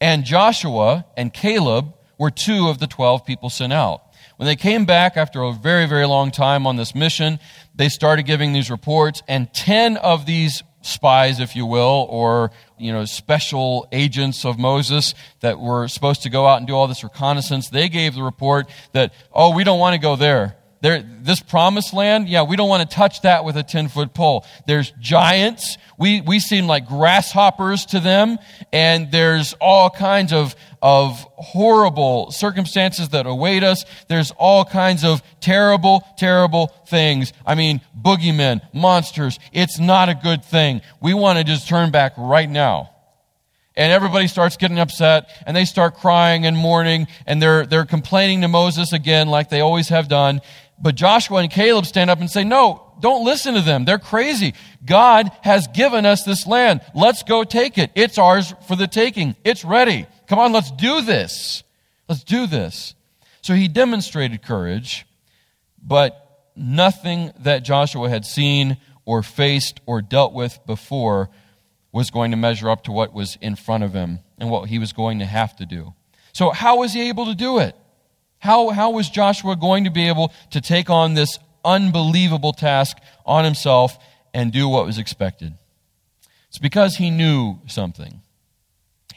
And 0.00 0.24
Joshua 0.24 1.04
and 1.16 1.32
Caleb 1.32 1.92
were 2.18 2.30
two 2.30 2.68
of 2.68 2.78
the 2.78 2.86
12 2.86 3.26
people 3.26 3.50
sent 3.50 3.72
out. 3.72 4.02
When 4.36 4.46
they 4.46 4.56
came 4.56 4.86
back 4.86 5.16
after 5.16 5.42
a 5.42 5.52
very, 5.52 5.86
very 5.86 6.06
long 6.06 6.30
time 6.30 6.66
on 6.66 6.76
this 6.76 6.94
mission, 6.94 7.38
they 7.74 7.88
started 7.88 8.24
giving 8.24 8.52
these 8.52 8.70
reports, 8.70 9.22
and 9.28 9.52
10 9.52 9.96
of 9.98 10.26
these 10.26 10.62
spies, 10.86 11.40
if 11.40 11.56
you 11.56 11.66
will, 11.66 12.06
or 12.10 12.50
you 12.78 12.92
know, 12.92 13.04
special 13.04 13.86
agents 13.92 14.44
of 14.44 14.58
Moses 14.58 15.14
that 15.40 15.58
were 15.58 15.88
supposed 15.88 16.22
to 16.22 16.30
go 16.30 16.46
out 16.46 16.58
and 16.58 16.66
do 16.66 16.74
all 16.74 16.86
this 16.86 17.02
reconnaissance, 17.02 17.68
they 17.68 17.88
gave 17.88 18.14
the 18.14 18.22
report 18.22 18.68
that, 18.92 19.12
oh, 19.32 19.54
we 19.54 19.64
don't 19.64 19.78
want 19.78 19.94
to 19.94 20.00
go 20.00 20.16
there. 20.16 20.56
There, 20.82 21.02
this 21.02 21.40
promised 21.40 21.94
land, 21.94 22.28
yeah, 22.28 22.42
we 22.42 22.54
don't 22.54 22.68
want 22.68 22.88
to 22.88 22.94
touch 22.94 23.22
that 23.22 23.44
with 23.44 23.56
a 23.56 23.62
10 23.62 23.88
foot 23.88 24.12
pole. 24.12 24.44
There's 24.66 24.92
giants. 25.00 25.78
We, 25.98 26.20
we 26.20 26.38
seem 26.38 26.66
like 26.66 26.86
grasshoppers 26.86 27.86
to 27.86 28.00
them. 28.00 28.38
And 28.72 29.10
there's 29.10 29.54
all 29.54 29.88
kinds 29.88 30.32
of, 30.34 30.54
of 30.86 31.20
horrible 31.34 32.30
circumstances 32.30 33.08
that 33.08 33.26
await 33.26 33.64
us. 33.64 33.84
There's 34.06 34.30
all 34.38 34.64
kinds 34.64 35.02
of 35.02 35.20
terrible, 35.40 36.04
terrible 36.16 36.68
things. 36.86 37.32
I 37.44 37.56
mean, 37.56 37.80
boogeymen, 38.00 38.60
monsters. 38.72 39.40
It's 39.52 39.80
not 39.80 40.08
a 40.08 40.14
good 40.14 40.44
thing. 40.44 40.82
We 41.02 41.12
want 41.12 41.38
to 41.38 41.44
just 41.44 41.68
turn 41.68 41.90
back 41.90 42.12
right 42.16 42.48
now 42.48 42.90
and 43.76 43.92
everybody 43.92 44.28
starts 44.28 44.56
getting 44.56 44.78
upset 44.78 45.28
and 45.44 45.56
they 45.56 45.64
start 45.64 45.96
crying 45.96 46.46
and 46.46 46.56
mourning 46.56 47.08
and 47.26 47.42
they're, 47.42 47.66
they're 47.66 47.84
complaining 47.84 48.42
to 48.42 48.48
Moses 48.48 48.92
again 48.92 49.26
like 49.26 49.50
they 49.50 49.62
always 49.62 49.88
have 49.88 50.06
done. 50.06 50.40
But 50.80 50.94
Joshua 50.94 51.38
and 51.38 51.50
Caleb 51.50 51.86
stand 51.86 52.10
up 52.10 52.20
and 52.20 52.30
say, 52.30 52.44
no, 52.44 52.94
don't 53.00 53.24
listen 53.24 53.54
to 53.54 53.60
them. 53.60 53.86
They're 53.86 53.98
crazy. 53.98 54.54
God 54.84 55.32
has 55.42 55.66
given 55.66 56.06
us 56.06 56.22
this 56.22 56.46
land. 56.46 56.80
Let's 56.94 57.24
go 57.24 57.42
take 57.42 57.76
it. 57.76 57.90
It's 57.96 58.18
ours 58.18 58.54
for 58.68 58.76
the 58.76 58.86
taking. 58.86 59.34
It's 59.42 59.64
ready. 59.64 60.06
Come 60.26 60.38
on, 60.38 60.52
let's 60.52 60.70
do 60.70 61.02
this. 61.02 61.62
Let's 62.08 62.24
do 62.24 62.46
this. 62.46 62.94
So 63.42 63.54
he 63.54 63.68
demonstrated 63.68 64.42
courage, 64.42 65.06
but 65.82 66.50
nothing 66.56 67.32
that 67.40 67.64
Joshua 67.64 68.08
had 68.08 68.24
seen 68.24 68.78
or 69.04 69.22
faced 69.22 69.80
or 69.86 70.02
dealt 70.02 70.32
with 70.32 70.58
before 70.66 71.30
was 71.92 72.10
going 72.10 72.32
to 72.32 72.36
measure 72.36 72.68
up 72.68 72.84
to 72.84 72.92
what 72.92 73.14
was 73.14 73.38
in 73.40 73.56
front 73.56 73.84
of 73.84 73.94
him 73.94 74.18
and 74.38 74.50
what 74.50 74.68
he 74.68 74.78
was 74.78 74.92
going 74.92 75.20
to 75.20 75.24
have 75.24 75.56
to 75.56 75.64
do. 75.66 75.94
So, 76.32 76.50
how 76.50 76.80
was 76.80 76.92
he 76.92 77.08
able 77.08 77.26
to 77.26 77.34
do 77.34 77.58
it? 77.58 77.74
How, 78.38 78.68
how 78.70 78.90
was 78.90 79.08
Joshua 79.08 79.56
going 79.56 79.84
to 79.84 79.90
be 79.90 80.08
able 80.08 80.32
to 80.50 80.60
take 80.60 80.90
on 80.90 81.14
this 81.14 81.38
unbelievable 81.64 82.52
task 82.52 82.98
on 83.24 83.44
himself 83.44 83.96
and 84.34 84.52
do 84.52 84.68
what 84.68 84.84
was 84.84 84.98
expected? 84.98 85.54
It's 86.48 86.58
because 86.58 86.96
he 86.96 87.10
knew 87.10 87.60
something. 87.66 88.20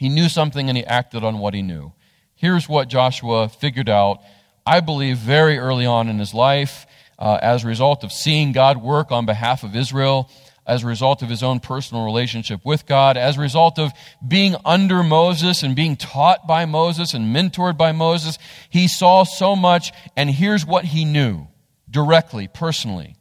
He 0.00 0.08
knew 0.08 0.30
something 0.30 0.70
and 0.70 0.78
he 0.78 0.84
acted 0.86 1.22
on 1.24 1.40
what 1.40 1.52
he 1.52 1.60
knew. 1.60 1.92
Here's 2.34 2.66
what 2.66 2.88
Joshua 2.88 3.50
figured 3.50 3.90
out, 3.90 4.22
I 4.64 4.80
believe, 4.80 5.18
very 5.18 5.58
early 5.58 5.84
on 5.84 6.08
in 6.08 6.18
his 6.18 6.32
life 6.32 6.86
uh, 7.18 7.38
as 7.42 7.64
a 7.64 7.66
result 7.66 8.02
of 8.02 8.10
seeing 8.10 8.52
God 8.52 8.82
work 8.82 9.12
on 9.12 9.26
behalf 9.26 9.62
of 9.62 9.76
Israel 9.76 10.30
as 10.66 10.84
a 10.84 10.86
result 10.86 11.20
of 11.20 11.28
his 11.28 11.42
own 11.42 11.60
personal 11.60 12.06
relationship 12.06 12.64
with 12.64 12.86
God, 12.86 13.18
as 13.18 13.36
a 13.36 13.42
result 13.42 13.78
of 13.78 13.92
being 14.26 14.56
under 14.64 15.02
Moses 15.02 15.62
and 15.62 15.76
being 15.76 15.96
taught 15.96 16.46
by 16.46 16.64
Moses 16.64 17.12
and 17.12 17.36
mentored 17.36 17.76
by 17.76 17.92
Moses. 17.92 18.38
He 18.70 18.88
saw 18.88 19.24
so 19.24 19.54
much, 19.54 19.92
and 20.16 20.30
here's 20.30 20.64
what 20.64 20.86
he 20.86 21.04
knew 21.04 21.46
directly, 21.90 22.48
personally. 22.48 23.16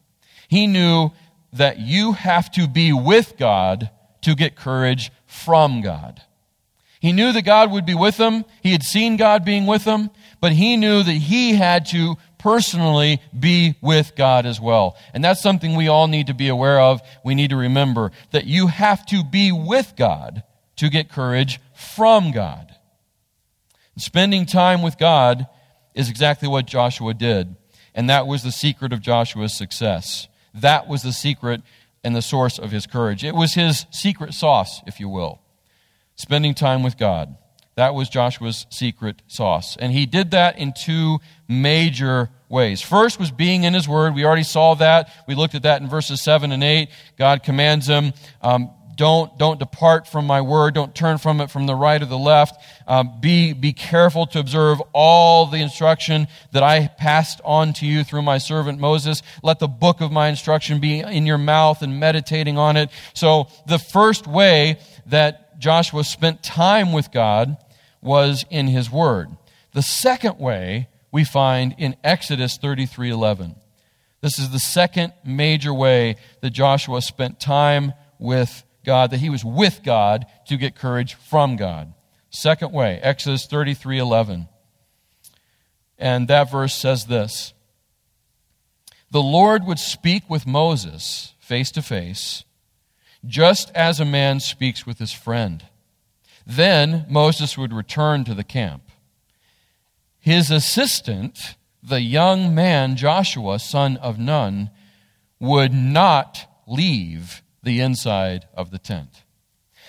He 0.47 0.65
knew 0.65 1.11
that 1.51 1.77
you 1.77 2.13
have 2.13 2.49
to 2.51 2.69
be 2.69 2.93
with 2.93 3.35
God 3.37 3.89
to 4.21 4.33
get 4.33 4.55
courage 4.55 5.11
from 5.25 5.81
God. 5.81 6.21
He 6.99 7.13
knew 7.13 7.31
that 7.31 7.43
God 7.43 7.71
would 7.71 7.85
be 7.85 7.95
with 7.95 8.17
him. 8.17 8.43
He 8.62 8.73
had 8.73 8.83
seen 8.83 9.15
God 9.15 9.45
being 9.45 9.65
with 9.65 9.85
him, 9.85 10.09
but 10.41 10.51
he 10.51 10.75
knew 10.75 11.01
that 11.01 11.12
he 11.12 11.55
had 11.55 11.85
to 11.88 12.15
personally 12.38 13.21
be 13.38 13.75
with 13.81 14.15
God 14.15 14.45
as 14.45 14.59
well. 14.59 14.97
And 15.13 15.23
that's 15.23 15.41
something 15.41 15.75
we 15.75 15.88
all 15.88 16.07
need 16.07 16.27
to 16.27 16.33
be 16.33 16.49
aware 16.49 16.79
of. 16.79 17.01
We 17.23 17.35
need 17.35 17.51
to 17.51 17.55
remember 17.55 18.12
that 18.31 18.45
you 18.45 18.67
have 18.67 19.05
to 19.07 19.23
be 19.23 19.51
with 19.51 19.93
God 19.97 20.43
to 20.77 20.89
get 20.89 21.09
courage 21.09 21.59
from 21.73 22.31
God. 22.31 22.75
Spending 23.97 24.45
time 24.45 24.81
with 24.81 24.97
God 24.97 25.47
is 25.93 26.09
exactly 26.09 26.47
what 26.47 26.65
Joshua 26.65 27.13
did. 27.13 27.55
And 27.93 28.09
that 28.09 28.27
was 28.27 28.43
the 28.43 28.51
secret 28.51 28.93
of 28.93 29.01
Joshua's 29.01 29.53
success. 29.53 30.27
That 30.53 30.88
was 30.88 31.01
the 31.01 31.13
secret 31.13 31.62
and 32.03 32.15
the 32.15 32.21
source 32.21 32.57
of 32.57 32.71
his 32.71 32.88
courage. 32.88 33.23
It 33.23 33.35
was 33.35 33.53
his 33.53 33.85
secret 33.91 34.33
sauce, 34.33 34.81
if 34.85 34.99
you 34.99 35.09
will. 35.09 35.41
Spending 36.19 36.53
time 36.53 36.84
with 36.84 36.97
God. 36.97 37.38
That 37.75 37.95
was 37.95 38.10
Joshua's 38.10 38.65
secret 38.69 39.21
sauce. 39.27 39.77
And 39.77 39.93
he 39.93 40.05
did 40.05 40.32
that 40.32 40.60
in 40.60 40.73
two 40.73 41.19
major 41.47 42.29
ways. 42.49 42.82
First 42.82 43.21
was 43.21 43.32
being 43.32 43.63
in 43.63 43.73
his 43.73 43.88
word. 43.88 44.13
We 44.13 44.25
already 44.25 44.43
saw 44.43 44.73
that. 44.75 45.10
We 45.29 45.36
looked 45.36 45.55
at 45.55 45.63
that 45.63 45.82
in 45.82 45.88
verses 45.88 46.21
7 46.21 46.51
and 46.51 46.62
8. 46.62 46.89
God 47.17 47.41
commands 47.41 47.88
him, 47.88 48.12
um, 48.41 48.69
don't, 48.97 49.38
don't 49.38 49.60
depart 49.60 50.10
from 50.10 50.27
my 50.27 50.41
word. 50.41 50.73
Don't 50.73 50.93
turn 50.93 51.19
from 51.19 51.39
it 51.39 51.49
from 51.49 51.67
the 51.67 51.73
right 51.73 52.01
or 52.01 52.05
the 52.05 52.17
left. 52.17 52.62
Um, 52.86 53.21
be, 53.21 53.53
be 53.53 53.71
careful 53.71 54.25
to 54.27 54.39
observe 54.39 54.82
all 54.91 55.45
the 55.45 55.62
instruction 55.62 56.27
that 56.51 56.63
I 56.63 56.88
passed 56.88 57.39
on 57.45 57.71
to 57.75 57.86
you 57.86 58.03
through 58.03 58.23
my 58.23 58.39
servant 58.39 58.77
Moses. 58.77 59.23
Let 59.41 59.60
the 59.60 59.69
book 59.69 60.01
of 60.01 60.12
my 60.12 60.27
instruction 60.27 60.82
be 60.82 60.99
in 60.99 61.25
your 61.25 61.38
mouth 61.38 61.82
and 61.82 61.97
meditating 61.97 62.58
on 62.58 62.75
it. 62.75 62.89
So 63.13 63.47
the 63.67 63.79
first 63.79 64.27
way 64.27 64.79
that 65.05 65.48
Joshua 65.60 66.04
spent 66.04 66.41
time 66.41 66.93
with 66.93 67.12
God 67.12 67.58
was 68.02 68.45
in 68.50 68.67
his 68.67 68.89
word. 68.89 69.30
The 69.74 69.82
second 69.82 70.39
way 70.39 70.88
we 71.12 71.24
find 71.24 71.76
in 71.78 71.95
Exodus 72.04 72.58
33:11. 72.58 73.56
This 74.22 74.39
is 74.39 74.50
the 74.50 74.60
second 74.60 75.13
major 75.24 75.74
way 75.74 76.15
that 76.41 76.50
Joshua 76.52 77.02
spent 77.02 77.39
time 77.39 77.93
with 78.17 78.63
God, 78.86 79.12
that 79.12 79.19
he 79.19 79.30
was 79.30 79.45
with 79.45 79.82
God 79.84 80.26
to 80.48 80.58
get 80.58 80.76
courage 80.76 81.13
from 81.13 81.56
God. 81.56 81.93
Second 82.30 82.72
way, 82.72 83.00
Exodus 83.02 83.45
33:11. 83.45 84.48
And 85.98 86.28
that 86.30 86.50
verse 86.50 86.74
says 86.74 87.06
this: 87.06 87.54
The 89.12 89.22
Lord 89.22 89.65
would 89.65 89.80
speak 89.80 90.30
with 90.30 90.48
Moses 90.48 91.34
face 91.39 91.72
to 91.72 91.82
face, 91.82 92.45
just 93.25 93.71
as 93.75 93.99
a 93.99 94.05
man 94.05 94.39
speaks 94.39 94.86
with 94.86 94.99
his 94.99 95.12
friend. 95.12 95.65
Then 96.45 97.05
Moses 97.10 97.58
would 97.58 97.73
return 97.73 98.23
to 98.25 98.34
the 98.34 98.43
camp. 98.43 98.84
His 100.19 100.51
assistant, 100.51 101.55
the 101.82 102.01
young 102.01 102.53
man 102.55 102.95
Joshua, 102.95 103.60
son 103.60 103.97
of 103.97 104.17
Nun, 104.17 104.69
would 105.39 105.73
not 105.73 106.47
leave 106.67 107.41
the 107.63 107.82
inside 107.82 108.47
of 108.53 108.71
the 108.71 108.79
tent. 108.79 109.23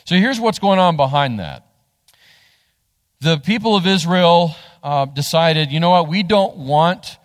So 0.05 0.17
here's 0.17 0.41
what's 0.41 0.59
going 0.59 0.79
on 0.79 0.97
behind 0.97 1.39
that. 1.39 1.67
The 3.21 3.39
people 3.39 3.77
of 3.77 3.87
Israel 3.87 4.55
uh, 4.83 5.05
decided, 5.05 5.71
you 5.71 5.81
know 5.81 5.91
what, 5.91 6.09
we 6.09 6.23
don't 6.23 6.57
want 6.57 7.19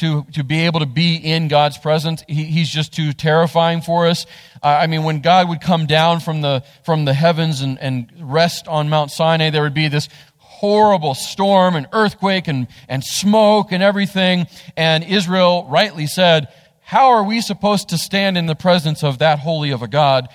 to, 0.00 0.24
to 0.32 0.42
be 0.42 0.60
able 0.60 0.80
to 0.80 0.86
be 0.86 1.16
in 1.16 1.48
God's 1.48 1.76
presence. 1.76 2.24
He, 2.26 2.44
he's 2.44 2.70
just 2.70 2.92
too 2.92 3.12
terrifying 3.12 3.82
for 3.82 4.06
us. 4.06 4.24
Uh, 4.62 4.68
I 4.68 4.86
mean, 4.86 5.04
when 5.04 5.20
God 5.20 5.48
would 5.50 5.60
come 5.60 5.86
down 5.86 6.20
from 6.20 6.40
the, 6.40 6.64
from 6.84 7.04
the 7.04 7.12
heavens 7.12 7.60
and, 7.60 7.78
and 7.78 8.10
rest 8.18 8.66
on 8.66 8.88
Mount 8.88 9.10
Sinai, 9.10 9.50
there 9.50 9.62
would 9.62 9.74
be 9.74 9.88
this 9.88 10.08
horrible 10.38 11.14
storm 11.14 11.76
and 11.76 11.86
earthquake 11.92 12.48
and, 12.48 12.66
and 12.88 13.04
smoke 13.04 13.72
and 13.72 13.82
everything. 13.82 14.46
And 14.74 15.04
Israel 15.04 15.66
rightly 15.68 16.06
said, 16.06 16.48
How 16.80 17.10
are 17.10 17.24
we 17.24 17.42
supposed 17.42 17.90
to 17.90 17.98
stand 17.98 18.38
in 18.38 18.46
the 18.46 18.54
presence 18.54 19.04
of 19.04 19.18
that 19.18 19.38
holy 19.38 19.70
of 19.70 19.82
a 19.82 19.88
God? 19.88 20.28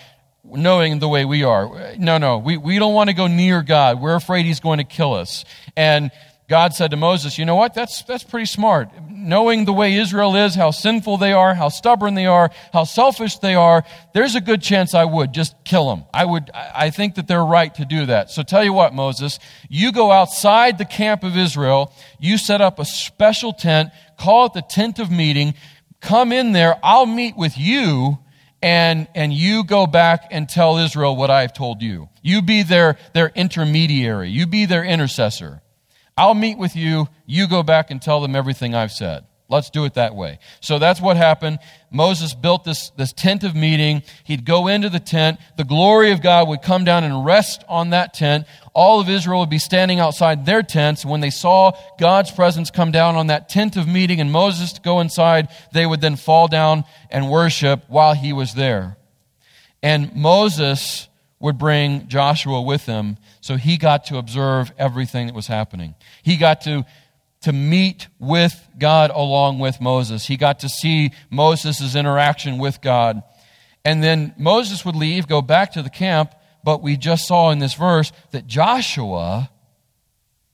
knowing 0.48 1.00
the 1.00 1.10
way 1.10 1.26
we 1.26 1.44
are. 1.44 1.96
No, 1.98 2.20
no, 2.20 2.38
we, 2.38 2.56
we 2.56 2.78
don't 2.78 2.94
want 2.94 3.10
to 3.10 3.16
go 3.16 3.26
near 3.26 3.64
God. 3.64 4.00
We're 4.00 4.14
afraid 4.14 4.46
He's 4.46 4.60
going 4.60 4.78
to 4.78 4.84
kill 4.84 5.16
us. 5.16 5.44
And 5.76 6.12
God 6.48 6.76
said 6.76 6.92
to 6.92 6.98
Moses, 6.98 7.38
You 7.38 7.46
know 7.46 7.56
what? 7.56 7.74
That's, 7.74 8.04
that's 8.04 8.24
pretty 8.24 8.46
smart. 8.46 8.90
Knowing 9.10 9.66
the 9.66 9.74
way 9.74 9.96
Israel 9.96 10.36
is, 10.36 10.54
how 10.54 10.70
sinful 10.70 11.18
they 11.18 11.34
are, 11.34 11.56
how 11.56 11.70
stubborn 11.70 12.14
they 12.14 12.28
are, 12.28 12.52
how 12.72 12.84
selfish 12.84 13.40
they 13.40 13.56
are, 13.56 13.84
there's 14.14 14.36
a 14.36 14.42
good 14.42 14.62
chance 14.62 14.94
I 14.94 15.06
would 15.06 15.34
just 15.34 15.56
kill 15.66 15.90
them. 15.90 16.06
I 16.14 16.26
would, 16.26 16.52
I 16.54 16.92
think 16.92 17.16
that 17.16 17.28
they're 17.28 17.44
right 17.44 17.74
to 17.76 17.86
do 17.86 18.06
that. 18.06 18.30
So 18.30 18.44
tell 18.44 18.64
you 18.64 18.74
what, 18.74 18.94
Moses, 18.94 19.40
you 19.70 19.92
go 19.92 20.12
outside 20.12 20.78
the 20.78 20.86
camp 20.86 21.24
of 21.24 21.36
Israel, 21.36 21.92
you 22.20 22.38
set 22.38 22.62
up 22.62 22.78
a 22.78 22.86
special 22.86 23.52
tent, 23.52 23.90
call 24.20 24.46
it 24.46 24.54
the 24.54 24.62
tent 24.62 25.00
of 25.00 25.10
meeting, 25.10 25.56
come 26.00 26.32
in 26.32 26.52
there, 26.52 26.78
I'll 26.84 27.08
meet 27.08 27.36
with 27.36 27.58
you, 27.58 28.20
and, 28.62 29.08
and 29.16 29.34
you 29.34 29.64
go 29.64 29.88
back 29.88 30.28
and 30.30 30.48
tell 30.48 30.78
Israel 30.78 31.16
what 31.16 31.32
I've 31.32 31.54
told 31.54 31.82
you. 31.82 32.10
You 32.22 32.44
be 32.44 32.62
their, 32.62 32.98
their 33.14 33.30
intermediary. 33.30 34.30
You 34.30 34.46
be 34.46 34.66
their 34.66 34.84
intercessor. 34.84 35.62
I'll 36.18 36.34
meet 36.34 36.58
with 36.58 36.76
you. 36.76 37.08
You 37.26 37.48
go 37.48 37.64
back 37.64 37.92
and 37.92 38.02
tell 38.02 38.22
them 38.22 38.36
everything 38.36 38.74
I've 38.74 38.92
said. 38.92 39.26
Let's 39.48 39.70
do 39.70 39.86
it 39.86 39.94
that 39.94 40.16
way. 40.16 40.40
So 40.60 40.80
that's 40.80 41.00
what 41.00 41.18
happened. 41.18 41.60
Moses 41.92 42.34
built 42.34 42.64
this, 42.64 42.90
this 42.98 43.14
tent 43.14 43.44
of 43.44 43.56
meeting. 43.56 44.02
He'd 44.24 44.44
go 44.44 44.68
into 44.68 44.90
the 44.90 45.00
tent. 45.00 45.40
The 45.56 45.64
glory 45.64 46.12
of 46.12 46.24
God 46.24 46.48
would 46.48 46.64
come 46.64 46.84
down 46.84 47.04
and 47.04 47.24
rest 47.24 47.64
on 47.68 47.92
that 47.92 48.16
tent. 48.16 48.48
All 48.74 49.00
of 49.00 49.08
Israel 49.08 49.42
would 49.42 49.50
be 49.52 49.60
standing 49.60 50.00
outside 50.00 50.46
their 50.48 50.64
tents. 50.64 51.06
When 51.06 51.20
they 51.20 51.30
saw 51.30 51.74
God's 52.00 52.32
presence 52.32 52.72
come 52.72 52.92
down 52.92 53.16
on 53.16 53.28
that 53.28 53.48
tent 53.48 53.78
of 53.78 53.88
meeting 53.88 54.20
and 54.20 54.32
Moses 54.32 54.74
to 54.74 54.82
go 54.82 55.00
inside, 55.00 55.50
they 55.74 55.86
would 55.86 56.02
then 56.02 56.16
fall 56.16 56.48
down 56.48 56.84
and 57.12 57.30
worship 57.30 57.84
while 57.88 58.16
he 58.16 58.34
was 58.34 58.56
there. 58.56 58.98
And 59.84 60.16
Moses 60.16 61.08
would 61.46 61.60
bring 61.60 62.08
Joshua 62.08 62.60
with 62.60 62.88
him, 62.88 63.18
so 63.40 63.56
he 63.56 63.78
got 63.78 64.06
to 64.06 64.18
observe 64.18 64.72
everything 64.80 65.28
that 65.28 65.36
was 65.36 65.46
happening. 65.46 65.94
He 66.24 66.38
got 66.38 66.62
to, 66.62 66.88
to 67.42 67.54
meet 67.54 68.08
with 68.18 68.68
God 68.80 69.12
along 69.12 69.60
with 69.60 69.80
Moses. 69.80 70.26
He 70.26 70.38
got 70.38 70.62
to 70.62 70.70
see 70.70 71.12
Moses' 71.30 71.96
interaction 71.96 72.58
with 72.58 72.82
God. 72.82 73.22
And 73.86 74.04
then 74.04 74.34
Moses 74.40 74.84
would 74.86 74.96
leave, 74.96 75.28
go 75.28 75.44
back 75.44 75.74
to 75.74 75.84
the 75.84 75.90
camp, 75.92 76.34
but 76.64 76.82
we 76.82 76.98
just 76.98 77.28
saw 77.28 77.52
in 77.52 77.60
this 77.60 77.76
verse 77.76 78.12
that 78.32 78.48
Joshua 78.48 79.52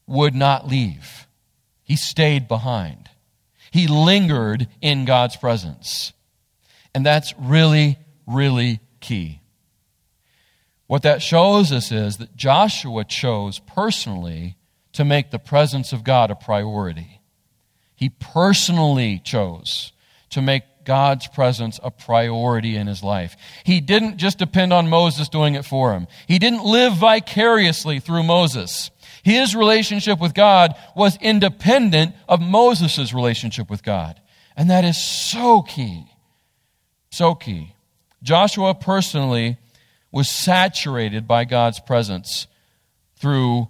would 0.08 0.36
not 0.36 0.67
leave. 0.67 1.25
He 1.84 1.95
stayed 1.95 2.49
behind. 2.49 3.10
He 3.71 3.88
lingered 3.88 4.67
in 4.82 5.06
God's 5.06 5.38
presence. 5.38 6.12
And 6.93 7.06
that's 7.06 7.34
really, 7.39 7.97
really 8.27 8.82
key. 8.99 9.40
What 10.91 11.04
that 11.04 11.21
shows 11.21 11.71
us 11.71 11.89
is 11.89 12.17
that 12.17 12.36
Joshua 12.36 13.06
chose 13.06 13.60
personally 13.60 14.58
to 14.91 15.06
make 15.06 15.32
the 15.32 15.39
presence 15.39 15.93
of 15.93 16.04
God 16.04 16.32
a 16.32 16.36
priority. 16.36 17.21
He 17.95 18.10
personally 18.10 19.21
chose 19.23 19.93
to 20.32 20.41
make 20.41 20.63
God's 20.84 21.27
presence 21.27 21.80
a 21.82 21.91
priority 21.91 22.75
in 22.75 22.88
his 22.88 23.04
life. 23.04 23.38
He 23.63 23.80
didn't 23.80 24.17
just 24.17 24.38
depend 24.38 24.73
on 24.73 24.89
Moses 24.89 25.30
doing 25.30 25.56
it 25.56 25.63
for 25.63 25.93
him. 25.93 26.08
He 26.27 26.39
didn't 26.39 26.65
live 26.65 26.95
vicariously 26.95 28.01
through 28.01 28.23
Moses. 28.23 28.91
His 29.23 29.56
relationship 29.56 30.19
with 30.19 30.34
God 30.34 30.75
was 30.93 31.17
independent 31.21 32.15
of 32.27 32.41
Moses' 32.41 33.13
relationship 33.13 33.69
with 33.69 33.82
God. 33.82 34.19
And 34.58 34.69
that 34.69 34.84
is 34.84 35.01
so 35.01 35.62
key. 35.62 36.12
So 37.12 37.34
key. 37.34 37.75
Joshua 38.23 38.75
personally 38.75 39.58
was 40.12 40.30
saturated 40.30 41.28
by 41.28 41.45
God's 41.45 41.80
presence 41.80 42.47
through 43.15 43.67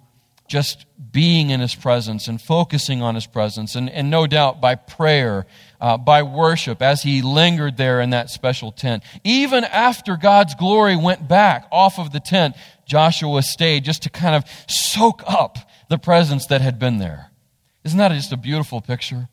just 0.48 0.84
being 1.10 1.50
in 1.50 1.60
his 1.60 1.74
presence 1.74 2.28
and 2.28 2.40
focusing 2.40 3.00
on 3.00 3.14
his 3.14 3.26
presence, 3.26 3.74
and, 3.74 3.88
and 3.88 4.10
no 4.10 4.26
doubt 4.26 4.60
by 4.60 4.74
prayer, 4.74 5.46
uh, 5.80 5.96
by 5.96 6.22
worship, 6.22 6.82
as 6.82 7.02
he 7.02 7.22
lingered 7.22 7.76
there 7.76 8.02
in 8.02 8.10
that 8.10 8.28
special 8.28 8.70
tent. 8.70 9.02
Even 9.24 9.64
after 9.64 10.16
God's 10.16 10.54
glory 10.54 10.94
went 10.94 11.26
back 11.26 11.66
off 11.72 11.98
of 11.98 12.12
the 12.12 12.20
tent, 12.20 12.54
Joshua 12.86 13.42
stayed 13.42 13.84
just 13.84 14.02
to 14.02 14.10
kind 14.10 14.34
of 14.34 14.44
soak 14.68 15.22
up 15.26 15.56
the 15.88 15.98
presence 15.98 16.46
that 16.48 16.60
had 16.60 16.78
been 16.78 16.98
there. 16.98 17.30
Isn't 17.84 17.98
that 17.98 18.12
just 18.12 18.32
a 18.32 18.36
beautiful 18.36 18.82
picture? 18.82 19.28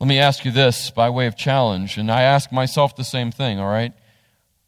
Let 0.00 0.06
me 0.06 0.18
ask 0.18 0.46
you 0.46 0.50
this 0.50 0.90
by 0.90 1.10
way 1.10 1.26
of 1.26 1.36
challenge, 1.36 1.98
and 1.98 2.10
I 2.10 2.22
ask 2.22 2.50
myself 2.50 2.96
the 2.96 3.04
same 3.04 3.30
thing, 3.30 3.60
all 3.60 3.68
right? 3.68 3.92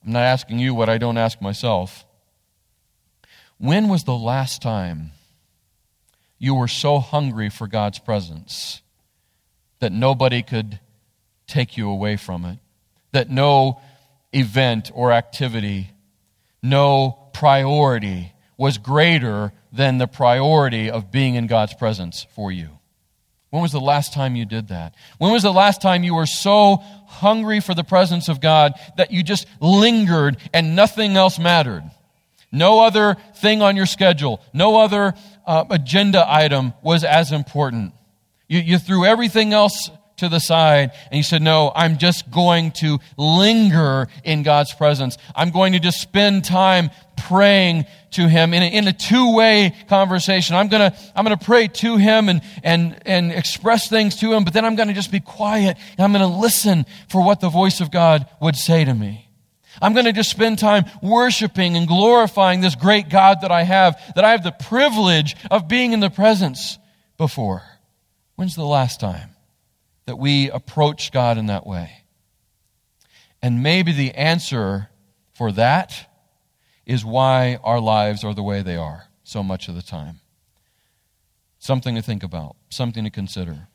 I'm 0.05 0.13
not 0.13 0.25
asking 0.25 0.59
you 0.59 0.75
what 0.75 0.89
I 0.89 0.99
don't 0.99 1.19
ask 1.19 1.41
myself. 1.41 2.05
When 3.59 3.89
was 3.89 4.05
the 4.05 4.17
last 4.17 4.61
time 4.61 5.13
you 6.39 6.55
were 6.55 6.69
so 6.69 6.99
hungry 6.99 7.49
for 7.49 7.69
God's 7.69 8.01
presence 8.01 8.83
that 9.79 9.93
nobody 9.93 10.43
could 10.43 10.81
take 11.47 11.77
you 11.77 11.89
away 11.89 12.17
from 12.17 12.45
it? 12.45 12.59
That 13.13 13.31
no 13.31 13.81
event 14.33 14.91
or 14.95 15.13
activity, 15.13 15.91
no 16.63 17.31
priority 17.33 18.33
was 18.57 18.79
greater 18.79 19.53
than 19.73 19.99
the 19.99 20.09
priority 20.09 20.91
of 20.91 21.13
being 21.13 21.37
in 21.37 21.47
God's 21.47 21.75
presence 21.75 22.27
for 22.35 22.51
you? 22.51 22.79
When 23.53 23.61
was 23.61 23.73
the 23.73 23.81
last 23.81 24.15
time 24.15 24.35
you 24.35 24.47
did 24.47 24.69
that? 24.69 24.95
When 25.19 25.31
was 25.31 25.43
the 25.43 25.53
last 25.53 25.83
time 25.83 26.05
you 26.05 26.15
were 26.15 26.25
so 26.25 26.79
hungry 27.07 27.61
for 27.61 27.75
the 27.75 27.85
presence 27.85 28.31
of 28.31 28.41
God 28.41 28.73
that 28.97 29.11
you 29.11 29.23
just 29.23 29.47
lingered 29.61 30.39
and 30.55 30.75
nothing 30.75 31.19
else 31.19 31.39
mattered? 31.39 31.83
No 32.51 32.81
other 32.81 33.19
thing 33.37 33.61
on 33.61 33.77
your 33.77 33.85
schedule, 33.85 34.41
no 34.55 34.81
other 34.81 35.13
uh, 35.47 35.67
agenda 35.69 36.25
item 36.27 36.73
was 36.83 37.05
as 37.05 37.31
important. 37.31 37.93
You, 38.49 38.61
you 38.61 38.79
threw 38.79 39.05
everything 39.05 39.53
else 39.53 39.91
to 40.23 40.29
the 40.29 40.39
side 40.39 40.93
and 41.11 41.15
he 41.15 41.23
said, 41.23 41.43
No, 41.43 41.73
I'm 41.75 41.99
just 41.99 42.31
going 42.31 42.71
to 42.73 42.99
linger 43.17 44.09
in 44.25 44.43
God's 44.43 44.73
presence. 44.73 45.19
I'm 45.35 45.51
going 45.51 45.73
to 45.73 45.81
just 45.81 46.01
spend 46.01 46.45
time 46.45 46.91
praying 47.17 47.87
to 48.13 48.29
Him 48.29 48.55
in 48.55 48.63
a, 48.63 48.67
in 48.67 48.89
a 48.89 48.93
two 48.93 49.35
way 49.35 49.75
conversation. 49.89 50.55
I'm 50.57 50.69
going 50.69 50.93
to, 50.93 50.99
I'm 51.15 51.25
to 51.27 51.37
pray 51.37 51.69
to 51.69 51.97
Him 51.97 52.29
and, 52.29 52.41
and, 52.63 52.97
and 53.05 53.33
express 53.33 53.89
things 53.89 54.17
to 54.17 54.33
Him, 54.33 54.45
but 54.45 54.53
then 54.53 54.65
I'm 54.65 54.77
going 54.77 54.89
to 54.89 54.95
just 54.95 55.11
be 55.11 55.21
quiet 55.21 55.77
and 55.99 56.01
I'm 56.01 56.13
going 56.13 56.31
to 56.31 56.39
listen 56.39 56.87
for 57.09 57.25
what 57.25 57.41
the 57.41 57.49
voice 57.49 57.81
of 57.81 57.91
God 57.91 58.27
would 58.41 58.57
say 58.57 58.85
to 58.85 58.95
me. 58.95 59.29
I'm 59.81 59.95
going 59.95 60.05
to 60.05 60.13
just 60.13 60.31
spend 60.31 60.59
time 60.59 60.85
worshiping 61.03 61.77
and 61.77 61.89
glorifying 61.89 62.61
this 62.61 62.75
great 62.75 63.09
God 63.09 63.39
that 63.41 63.51
I 63.51 63.63
have, 63.63 64.01
that 64.15 64.25
I 64.25 64.31
have 64.33 64.45
the 64.45 64.53
privilege 64.53 65.35
of 65.51 65.67
being 65.67 65.93
in 65.93 66.01
the 66.01 66.11
presence 66.11 66.79
before. 67.17 67.63
When's 68.37 68.55
the 68.55 68.65
last 68.65 69.01
time? 69.01 69.32
That 70.13 70.17
we 70.19 70.51
approach 70.51 71.11
God 71.11 71.39
in 71.39 71.47
that 71.47 71.67
way. 71.67 71.91
And 73.41 73.63
maybe 73.63 73.93
the 73.93 74.11
answer 74.11 74.91
for 75.33 75.51
that 75.53 76.07
is 76.85 77.03
why 77.03 77.59
our 77.65 77.81
lives 77.81 78.23
are 78.23 78.35
the 78.35 78.43
way 78.43 78.61
they 78.61 78.77
are 78.77 79.05
so 79.25 79.43
much 79.43 79.69
of 79.69 79.75
the 79.75 79.81
time. 79.81 80.21
Something 81.59 81.95
to 81.95 82.03
think 82.03 82.23
about, 82.23 82.57
something 82.69 83.05
to 83.05 83.11
consider. 83.11 83.69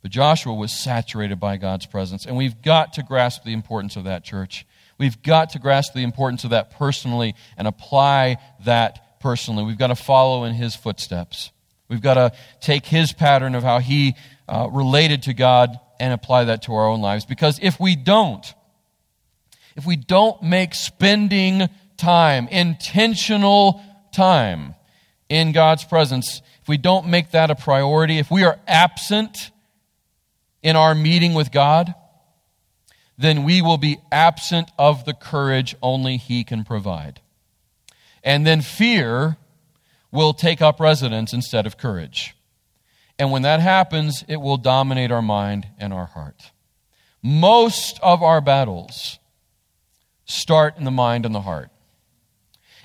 But 0.00 0.10
Joshua 0.10 0.54
was 0.54 0.72
saturated 0.72 1.38
by 1.38 1.58
God's 1.58 1.84
presence, 1.84 2.24
and 2.24 2.34
we've 2.34 2.62
got 2.62 2.94
to 2.94 3.02
grasp 3.02 3.44
the 3.44 3.52
importance 3.52 3.96
of 3.96 4.04
that, 4.04 4.24
church. 4.24 4.66
We've 4.96 5.22
got 5.22 5.50
to 5.50 5.58
grasp 5.58 5.92
the 5.92 6.02
importance 6.02 6.44
of 6.44 6.50
that 6.50 6.70
personally 6.70 7.34
and 7.58 7.68
apply 7.68 8.38
that 8.64 9.20
personally. 9.20 9.64
We've 9.64 9.76
got 9.76 9.88
to 9.88 9.96
follow 9.96 10.44
in 10.44 10.54
his 10.54 10.74
footsteps. 10.74 11.52
We've 11.88 12.00
got 12.00 12.14
to 12.14 12.32
take 12.62 12.86
his 12.86 13.12
pattern 13.12 13.54
of 13.54 13.62
how 13.62 13.80
he 13.80 14.14
uh, 14.48 14.68
related 14.70 15.24
to 15.24 15.34
God 15.34 15.78
and 16.00 16.12
apply 16.12 16.44
that 16.44 16.62
to 16.62 16.74
our 16.74 16.88
own 16.88 17.00
lives. 17.00 17.24
Because 17.24 17.58
if 17.62 17.78
we 17.78 17.96
don't, 17.96 18.44
if 19.76 19.86
we 19.86 19.96
don't 19.96 20.42
make 20.42 20.74
spending 20.74 21.68
time, 21.96 22.48
intentional 22.48 23.82
time 24.12 24.74
in 25.28 25.52
God's 25.52 25.84
presence, 25.84 26.42
if 26.60 26.68
we 26.68 26.76
don't 26.76 27.06
make 27.06 27.30
that 27.30 27.50
a 27.50 27.54
priority, 27.54 28.18
if 28.18 28.30
we 28.30 28.44
are 28.44 28.58
absent 28.66 29.50
in 30.62 30.76
our 30.76 30.94
meeting 30.94 31.34
with 31.34 31.50
God, 31.50 31.94
then 33.18 33.44
we 33.44 33.62
will 33.62 33.78
be 33.78 33.98
absent 34.10 34.70
of 34.78 35.04
the 35.04 35.14
courage 35.14 35.74
only 35.82 36.16
He 36.16 36.44
can 36.44 36.64
provide. 36.64 37.20
And 38.24 38.46
then 38.46 38.60
fear 38.60 39.36
will 40.10 40.34
take 40.34 40.60
up 40.60 40.78
residence 40.78 41.32
instead 41.32 41.66
of 41.66 41.78
courage. 41.78 42.34
And 43.18 43.30
when 43.30 43.42
that 43.42 43.60
happens, 43.60 44.24
it 44.28 44.38
will 44.38 44.56
dominate 44.56 45.10
our 45.10 45.22
mind 45.22 45.66
and 45.78 45.92
our 45.92 46.06
heart. 46.06 46.50
Most 47.22 48.00
of 48.02 48.22
our 48.22 48.40
battles 48.40 49.18
start 50.24 50.76
in 50.76 50.84
the 50.84 50.90
mind 50.90 51.24
and 51.24 51.34
the 51.34 51.42
heart. 51.42 51.70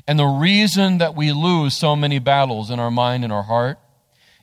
And 0.08 0.18
the 0.18 0.26
reason 0.26 1.00
that 1.00 1.16
we 1.16 1.32
lose 1.32 1.76
so 1.76 1.96
many 1.96 2.20
battles 2.20 2.70
in 2.70 2.80
our 2.80 2.92
mind 2.92 3.24
and 3.24 3.34
our 3.34 3.44
heart 3.44 3.80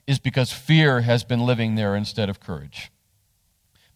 is 0.07 0.19
because 0.19 0.53
fear 0.53 1.01
has 1.01 1.25
been 1.25 1.41
living 1.41 1.75
there 1.75 1.97
instead 1.97 2.29
of 2.29 2.41
courage. 2.41 2.91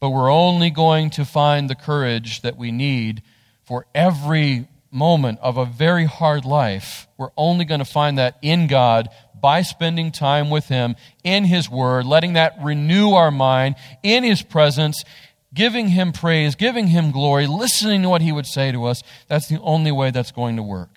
But 0.00 0.10
we're 0.10 0.32
only 0.32 0.70
going 0.70 1.10
to 1.10 1.24
find 1.24 1.68
the 1.68 1.74
courage 1.74 2.42
that 2.42 2.56
we 2.56 2.70
need 2.70 3.22
for 3.64 3.86
every 3.94 4.68
moment 4.90 5.38
of 5.42 5.56
a 5.56 5.66
very 5.66 6.06
hard 6.06 6.44
life. 6.44 7.06
We're 7.18 7.30
only 7.36 7.64
going 7.64 7.80
to 7.80 7.84
find 7.84 8.16
that 8.16 8.38
in 8.40 8.66
God 8.66 9.08
by 9.40 9.62
spending 9.62 10.12
time 10.12 10.50
with 10.50 10.66
Him 10.66 10.96
in 11.24 11.44
His 11.44 11.70
Word, 11.70 12.06
letting 12.06 12.34
that 12.34 12.54
renew 12.62 13.12
our 13.12 13.30
mind 13.30 13.76
in 14.02 14.24
His 14.24 14.42
presence, 14.42 15.04
giving 15.54 15.88
Him 15.88 16.12
praise, 16.12 16.54
giving 16.54 16.88
Him 16.88 17.10
glory, 17.10 17.46
listening 17.46 18.02
to 18.02 18.08
what 18.08 18.22
He 18.22 18.32
would 18.32 18.46
say 18.46 18.72
to 18.72 18.84
us. 18.84 19.02
That's 19.28 19.48
the 19.48 19.60
only 19.60 19.92
way 19.92 20.10
that's 20.10 20.32
going 20.32 20.56
to 20.56 20.62
work. 20.62 20.90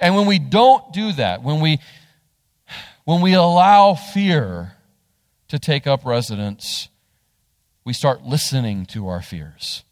And 0.00 0.14
when 0.14 0.26
we 0.26 0.38
don't 0.38 0.92
do 0.92 1.12
that, 1.12 1.42
when 1.42 1.60
we, 1.60 1.78
when 3.04 3.20
we 3.20 3.34
allow 3.34 3.94
fear 3.94 4.72
to 5.48 5.58
take 5.58 5.86
up 5.86 6.04
residence, 6.04 6.88
we 7.84 7.92
start 7.92 8.22
listening 8.22 8.86
to 8.86 9.08
our 9.08 9.22
fears. 9.22 9.84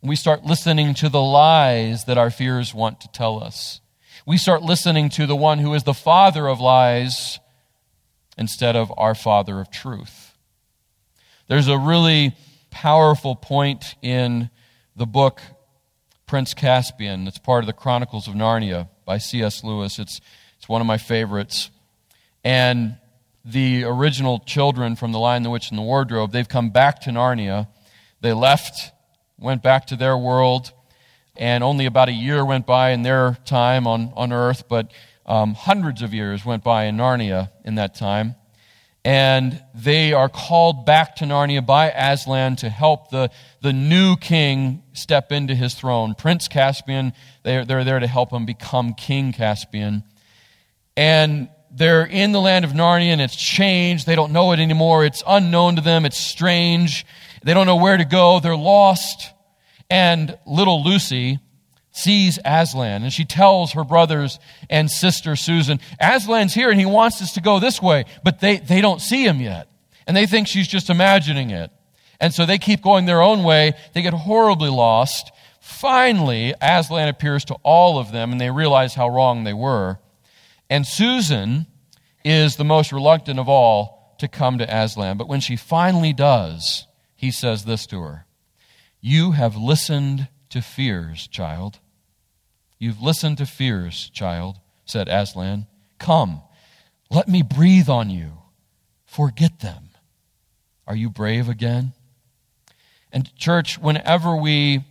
We 0.00 0.16
start 0.16 0.44
listening 0.44 0.94
to 0.94 1.08
the 1.08 1.20
lies 1.20 2.06
that 2.06 2.18
our 2.18 2.30
fears 2.30 2.74
want 2.74 3.00
to 3.02 3.08
tell 3.08 3.42
us. 3.42 3.80
We 4.24 4.36
start 4.36 4.62
listening 4.62 5.08
to 5.10 5.26
the 5.26 5.34
one 5.34 5.58
who 5.58 5.74
is 5.74 5.82
the 5.82 5.92
father 5.92 6.46
of 6.46 6.60
lies 6.60 7.40
instead 8.38 8.76
of 8.76 8.92
our 8.96 9.16
father 9.16 9.58
of 9.58 9.68
truth. 9.68 10.36
There's 11.48 11.66
a 11.66 11.76
really 11.76 12.36
powerful 12.70 13.34
point 13.34 13.96
in 14.00 14.48
the 14.94 15.06
book 15.06 15.40
Prince 16.24 16.54
Caspian. 16.54 17.26
It's 17.26 17.38
part 17.38 17.64
of 17.64 17.66
the 17.66 17.72
Chronicles 17.72 18.28
of 18.28 18.34
Narnia 18.34 18.88
by 19.04 19.18
C.S. 19.18 19.64
Lewis. 19.64 19.98
It's, 19.98 20.20
it's 20.56 20.68
one 20.68 20.80
of 20.80 20.86
my 20.86 20.98
favorites. 20.98 21.70
And 22.44 22.98
the 23.44 23.82
original 23.82 24.38
children 24.38 24.94
from 24.94 25.10
The 25.10 25.18
Lion, 25.18 25.42
the 25.42 25.50
Witch, 25.50 25.70
and 25.70 25.78
the 25.78 25.82
Wardrobe, 25.82 26.30
they've 26.30 26.48
come 26.48 26.70
back 26.70 27.00
to 27.00 27.10
Narnia. 27.10 27.66
They 28.20 28.32
left, 28.32 28.92
went 29.36 29.64
back 29.64 29.88
to 29.88 29.96
their 29.96 30.16
world, 30.16 30.72
and 31.36 31.64
only 31.64 31.86
about 31.86 32.08
a 32.08 32.12
year 32.12 32.44
went 32.44 32.66
by 32.66 32.90
in 32.90 33.02
their 33.02 33.38
time 33.44 33.86
on, 33.86 34.12
on 34.14 34.32
earth, 34.32 34.64
but 34.68 34.90
um, 35.26 35.54
hundreds 35.54 36.02
of 36.02 36.12
years 36.12 36.44
went 36.44 36.62
by 36.62 36.84
in 36.84 36.96
Narnia 36.96 37.50
in 37.64 37.76
that 37.76 37.94
time. 37.94 38.34
And 39.04 39.60
they 39.74 40.12
are 40.12 40.28
called 40.28 40.86
back 40.86 41.16
to 41.16 41.24
Narnia 41.24 41.64
by 41.66 41.90
Aslan 41.90 42.56
to 42.56 42.68
help 42.68 43.10
the, 43.10 43.30
the 43.60 43.72
new 43.72 44.16
king 44.16 44.84
step 44.92 45.32
into 45.32 45.56
his 45.56 45.74
throne. 45.74 46.14
Prince 46.14 46.46
Caspian, 46.46 47.12
they're, 47.42 47.64
they're 47.64 47.82
there 47.82 47.98
to 47.98 48.06
help 48.06 48.30
him 48.30 48.46
become 48.46 48.94
King 48.94 49.32
Caspian. 49.32 50.04
And 50.96 51.48
they're 51.72 52.04
in 52.04 52.32
the 52.32 52.40
land 52.40 52.64
of 52.64 52.72
Narnia 52.72 53.06
and 53.06 53.20
it's 53.20 53.34
changed. 53.34 54.06
They 54.06 54.14
don't 54.14 54.32
know 54.32 54.52
it 54.52 54.60
anymore. 54.60 55.04
It's 55.04 55.22
unknown 55.26 55.76
to 55.76 55.82
them. 55.82 56.04
It's 56.04 56.18
strange. 56.18 57.04
They 57.42 57.54
don't 57.54 57.66
know 57.66 57.76
where 57.76 57.96
to 57.96 58.04
go. 58.04 58.38
They're 58.38 58.54
lost. 58.54 59.30
And 59.92 60.38
little 60.46 60.82
Lucy 60.82 61.38
sees 61.90 62.38
Aslan 62.46 63.02
and 63.02 63.12
she 63.12 63.26
tells 63.26 63.72
her 63.72 63.84
brothers 63.84 64.38
and 64.70 64.90
sister 64.90 65.36
Susan, 65.36 65.80
Aslan's 66.00 66.54
here 66.54 66.70
and 66.70 66.80
he 66.80 66.86
wants 66.86 67.20
us 67.20 67.34
to 67.34 67.42
go 67.42 67.60
this 67.60 67.82
way. 67.82 68.06
But 68.24 68.40
they, 68.40 68.56
they 68.56 68.80
don't 68.80 69.02
see 69.02 69.22
him 69.22 69.38
yet. 69.38 69.68
And 70.06 70.16
they 70.16 70.24
think 70.24 70.48
she's 70.48 70.66
just 70.66 70.88
imagining 70.88 71.50
it. 71.50 71.70
And 72.18 72.32
so 72.32 72.46
they 72.46 72.56
keep 72.56 72.80
going 72.80 73.04
their 73.04 73.20
own 73.20 73.44
way. 73.44 73.74
They 73.92 74.00
get 74.00 74.14
horribly 74.14 74.70
lost. 74.70 75.30
Finally, 75.60 76.54
Aslan 76.62 77.08
appears 77.08 77.44
to 77.44 77.54
all 77.62 77.98
of 77.98 78.12
them 78.12 78.32
and 78.32 78.40
they 78.40 78.50
realize 78.50 78.94
how 78.94 79.10
wrong 79.10 79.44
they 79.44 79.52
were. 79.52 79.98
And 80.70 80.86
Susan 80.86 81.66
is 82.24 82.56
the 82.56 82.64
most 82.64 82.92
reluctant 82.92 83.38
of 83.38 83.46
all 83.46 84.16
to 84.20 84.26
come 84.26 84.56
to 84.56 84.74
Aslan. 84.74 85.18
But 85.18 85.28
when 85.28 85.40
she 85.40 85.56
finally 85.56 86.14
does, 86.14 86.86
he 87.14 87.30
says 87.30 87.66
this 87.66 87.86
to 87.88 88.00
her 88.00 88.24
You 89.02 89.32
have 89.32 89.56
listened 89.56 90.28
to 90.50 90.62
fears, 90.62 91.26
child. 91.26 91.80
You've 92.78 93.02
listened 93.02 93.38
to 93.38 93.46
fears, 93.46 94.08
child, 94.10 94.60
said 94.84 95.08
Aslan. 95.08 95.66
Come, 95.98 96.40
let 97.10 97.28
me 97.28 97.42
breathe 97.42 97.88
on 97.88 98.10
you. 98.10 98.38
Forget 99.04 99.58
them. 99.58 99.90
Are 100.86 100.94
you 100.94 101.10
brave 101.10 101.48
again? 101.48 101.92
And 103.12 103.34
church, 103.36 103.78
whenever 103.78 104.36
we 104.36 104.84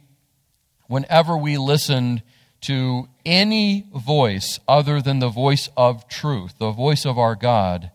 whenever 0.88 1.38
we 1.38 1.58
listened 1.58 2.22
to 2.60 3.08
any 3.26 3.88
voice 3.96 4.60
other 4.68 5.02
than 5.02 5.20
the 5.20 5.30
voice 5.30 5.70
of 5.78 6.08
truth, 6.10 6.54
the 6.60 6.72
voice 6.72 7.06
of 7.06 7.18
our 7.18 7.36
God. 7.36 7.92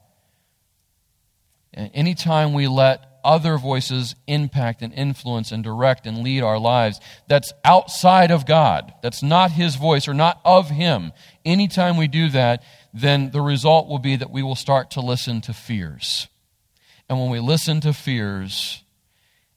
And 1.75 1.91
anytime 1.93 2.55
we 2.55 2.67
let 2.67 3.16
other 3.27 3.59
voices 3.59 4.15
impact 4.29 4.81
and 4.81 4.95
influence 4.95 5.51
and 5.51 5.65
direct 5.65 6.07
and 6.07 6.19
lead 6.19 6.43
our 6.43 6.59
lives 6.59 7.01
that's 7.29 7.53
outside 7.65 8.31
of 8.31 8.47
God, 8.47 8.95
that's 9.03 9.23
not 9.23 9.51
His 9.51 9.75
voice 9.75 10.07
or 10.07 10.15
not 10.15 10.41
of 10.45 10.71
Him, 10.71 11.13
anytime 11.45 11.97
we 11.97 12.07
do 12.07 12.29
that, 12.31 12.63
then 12.95 13.33
the 13.33 13.43
result 13.43 13.89
will 13.89 13.99
be 13.99 14.15
that 14.17 14.31
we 14.31 14.43
will 14.43 14.55
start 14.55 14.93
to 14.93 15.01
listen 15.01 15.41
to 15.43 15.53
fears. 15.53 16.29
And 17.09 17.19
when 17.19 17.31
we 17.31 17.41
listen 17.41 17.81
to 17.83 17.93
fears, 17.93 18.85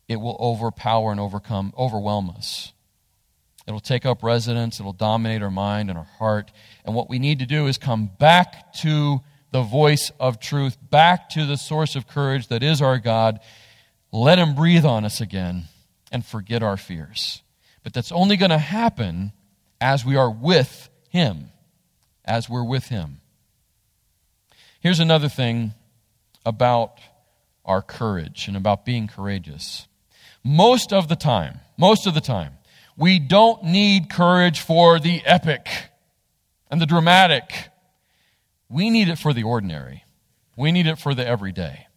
it 0.07 0.17
will 0.17 0.37
overpower 0.39 1.11
and 1.11 1.19
overcome, 1.19 1.71
overwhelm 1.77 2.31
us. 2.31 2.73
It'll 3.67 3.79
take 3.79 4.05
up 4.05 4.23
residence, 4.23 4.79
it'll 4.79 4.93
dominate 4.93 5.43
our 5.43 5.51
mind 5.51 5.89
and 5.89 5.97
our 5.97 6.07
heart. 6.17 6.51
And 6.83 6.95
what 6.95 7.07
we 7.07 7.19
need 7.19 7.37
to 7.39 7.45
do 7.45 7.67
is 7.67 7.77
come 7.77 8.09
back 8.19 8.73
to 8.81 9.21
the 9.51 9.61
voice 9.61 10.11
of 10.19 10.39
truth, 10.39 10.77
back 10.89 11.29
to 11.29 11.45
the 11.45 11.57
source 11.57 11.95
of 11.95 12.07
courage 12.07 12.47
that 12.47 12.63
is 12.63 12.81
our 12.81 12.97
God. 12.97 13.39
Let 14.11 14.39
Him 14.39 14.55
breathe 14.55 14.85
on 14.85 15.05
us 15.05 15.21
again 15.21 15.65
and 16.11 16.25
forget 16.25 16.63
our 16.63 16.77
fears. 16.77 17.41
But 17.83 17.93
that's 17.93 18.11
only 18.11 18.37
going 18.37 18.51
to 18.51 18.57
happen 18.57 19.31
as 19.79 20.05
we 20.05 20.15
are 20.15 20.31
with 20.31 20.89
Him, 21.09 21.51
as 22.25 22.49
we're 22.49 22.63
with 22.63 22.87
Him. 22.87 23.21
Here's 24.79 24.99
another 24.99 25.29
thing 25.29 25.73
about 26.45 26.99
our 27.65 27.81
courage 27.81 28.47
and 28.47 28.57
about 28.57 28.85
being 28.85 29.07
courageous. 29.07 29.87
Most 30.43 30.93
of 30.93 31.07
the 31.07 31.15
time, 31.15 31.59
most 31.77 32.07
of 32.07 32.13
the 32.13 32.21
time, 32.21 32.53
we 32.97 33.19
don't 33.19 33.63
need 33.63 34.09
courage 34.09 34.59
for 34.59 34.99
the 34.99 35.21
epic 35.25 35.67
and 36.71 36.81
the 36.81 36.85
dramatic. 36.85 37.69
We 38.69 38.89
need 38.89 39.09
it 39.09 39.17
for 39.17 39.33
the 39.33 39.43
ordinary. 39.43 40.03
We 40.57 40.71
need 40.71 40.87
it 40.87 40.97
for 40.97 41.13
the 41.13 41.25
everyday. 41.25 41.87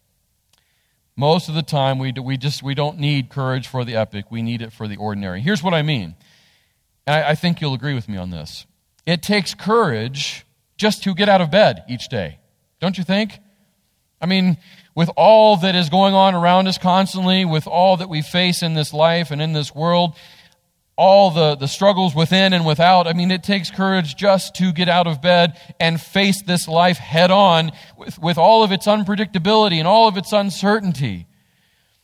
Most 1.15 1.47
of 1.47 1.55
the 1.55 1.61
time, 1.61 1.99
we, 1.99 2.11
do, 2.11 2.23
we 2.23 2.37
just 2.37 2.63
we 2.63 2.73
don't 2.73 2.97
need 2.97 3.29
courage 3.29 3.67
for 3.67 3.85
the 3.85 3.95
epic. 3.95 4.31
We 4.31 4.41
need 4.41 4.61
it 4.61 4.73
for 4.73 4.87
the 4.87 4.97
ordinary. 4.97 5.41
Here's 5.41 5.61
what 5.61 5.73
I 5.73 5.81
mean, 5.81 6.15
and 7.05 7.15
I, 7.15 7.31
I 7.31 7.35
think 7.35 7.61
you'll 7.61 7.73
agree 7.73 7.93
with 7.93 8.09
me 8.09 8.17
on 8.17 8.31
this. 8.31 8.65
It 9.05 9.21
takes 9.21 9.53
courage 9.53 10.45
just 10.77 11.03
to 11.03 11.13
get 11.13 11.29
out 11.29 11.41
of 11.41 11.51
bed 11.51 11.83
each 11.87 12.09
day, 12.09 12.39
don't 12.79 12.97
you 12.97 13.03
think? 13.03 13.39
I 14.19 14.25
mean, 14.25 14.57
with 14.95 15.09
all 15.17 15.57
that 15.57 15.75
is 15.75 15.89
going 15.89 16.13
on 16.13 16.33
around 16.33 16.67
us 16.67 16.77
constantly, 16.77 17.45
with 17.45 17.67
all 17.67 17.97
that 17.97 18.09
we 18.09 18.21
face 18.21 18.63
in 18.63 18.73
this 18.73 18.93
life 18.93 19.31
and 19.31 19.41
in 19.41 19.53
this 19.53 19.75
world, 19.75 20.15
all 20.95 21.31
the, 21.31 21.55
the 21.55 21.67
struggles 21.67 22.13
within 22.13 22.53
and 22.53 22.65
without. 22.65 23.07
I 23.07 23.13
mean, 23.13 23.31
it 23.31 23.43
takes 23.43 23.71
courage 23.71 24.15
just 24.15 24.55
to 24.55 24.71
get 24.71 24.89
out 24.89 25.07
of 25.07 25.21
bed 25.21 25.59
and 25.79 25.99
face 25.99 26.43
this 26.43 26.67
life 26.67 26.97
head 26.97 27.31
on 27.31 27.71
with, 27.97 28.19
with 28.19 28.37
all 28.37 28.63
of 28.63 28.71
its 28.71 28.85
unpredictability 28.85 29.77
and 29.77 29.87
all 29.87 30.07
of 30.07 30.17
its 30.17 30.31
uncertainty. 30.33 31.27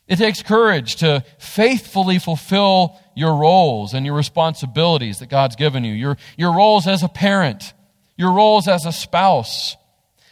It 0.08 0.18
takes 0.18 0.42
courage 0.42 0.96
to 0.98 1.24
faithfully 1.38 2.18
fulfill 2.18 3.00
your 3.16 3.36
roles 3.36 3.94
and 3.94 4.08
your 4.08 4.16
responsibilities 4.16 5.20
that 5.20 5.30
God's 5.30 5.56
given 5.56 5.84
you. 5.84 5.94
Your, 5.94 6.18
your 6.36 6.52
roles 6.56 6.88
as 6.88 7.04
a 7.04 7.10
parent, 7.10 7.74
your 8.18 8.32
roles 8.32 8.68
as 8.68 8.88
a 8.88 8.92
spouse, 8.92 9.78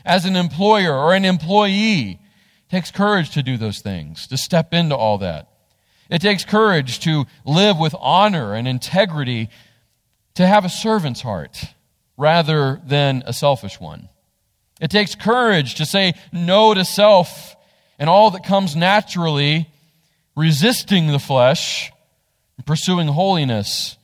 as 0.04 0.26
an 0.26 0.36
employer 0.36 0.96
or 0.96 1.14
an 1.14 1.26
employee. 1.26 2.20
It 2.20 2.72
takes 2.72 2.90
courage 2.90 3.30
to 3.32 3.44
do 3.44 3.56
those 3.56 3.80
things, 3.80 4.26
to 4.28 4.38
step 4.38 4.74
into 4.74 4.96
all 4.96 5.20
that. 5.20 5.48
It 6.10 6.22
takes 6.22 6.46
courage 6.46 7.00
to 7.02 7.26
live 7.46 7.78
with 7.78 7.96
honor 8.00 8.54
and 8.54 8.68
integrity, 8.68 9.50
to 10.36 10.48
have 10.48 10.66
a 10.66 10.70
servant's 10.70 11.22
heart 11.22 11.74
rather 12.18 12.82
than 12.86 13.24
a 13.26 13.34
selfish 13.34 13.80
one. 13.80 14.10
It 14.80 14.92
takes 14.92 15.16
courage 15.16 15.76
to 15.76 15.86
say 15.86 16.14
no 16.32 16.74
to 16.74 16.86
self 16.86 17.56
and 18.00 18.10
all 18.10 18.32
that 18.32 18.44
comes 18.44 18.76
naturally, 18.76 19.70
resisting 20.36 21.08
the 21.08 21.20
flesh, 21.20 21.92
pursuing 22.66 23.08
holiness, 23.08 23.98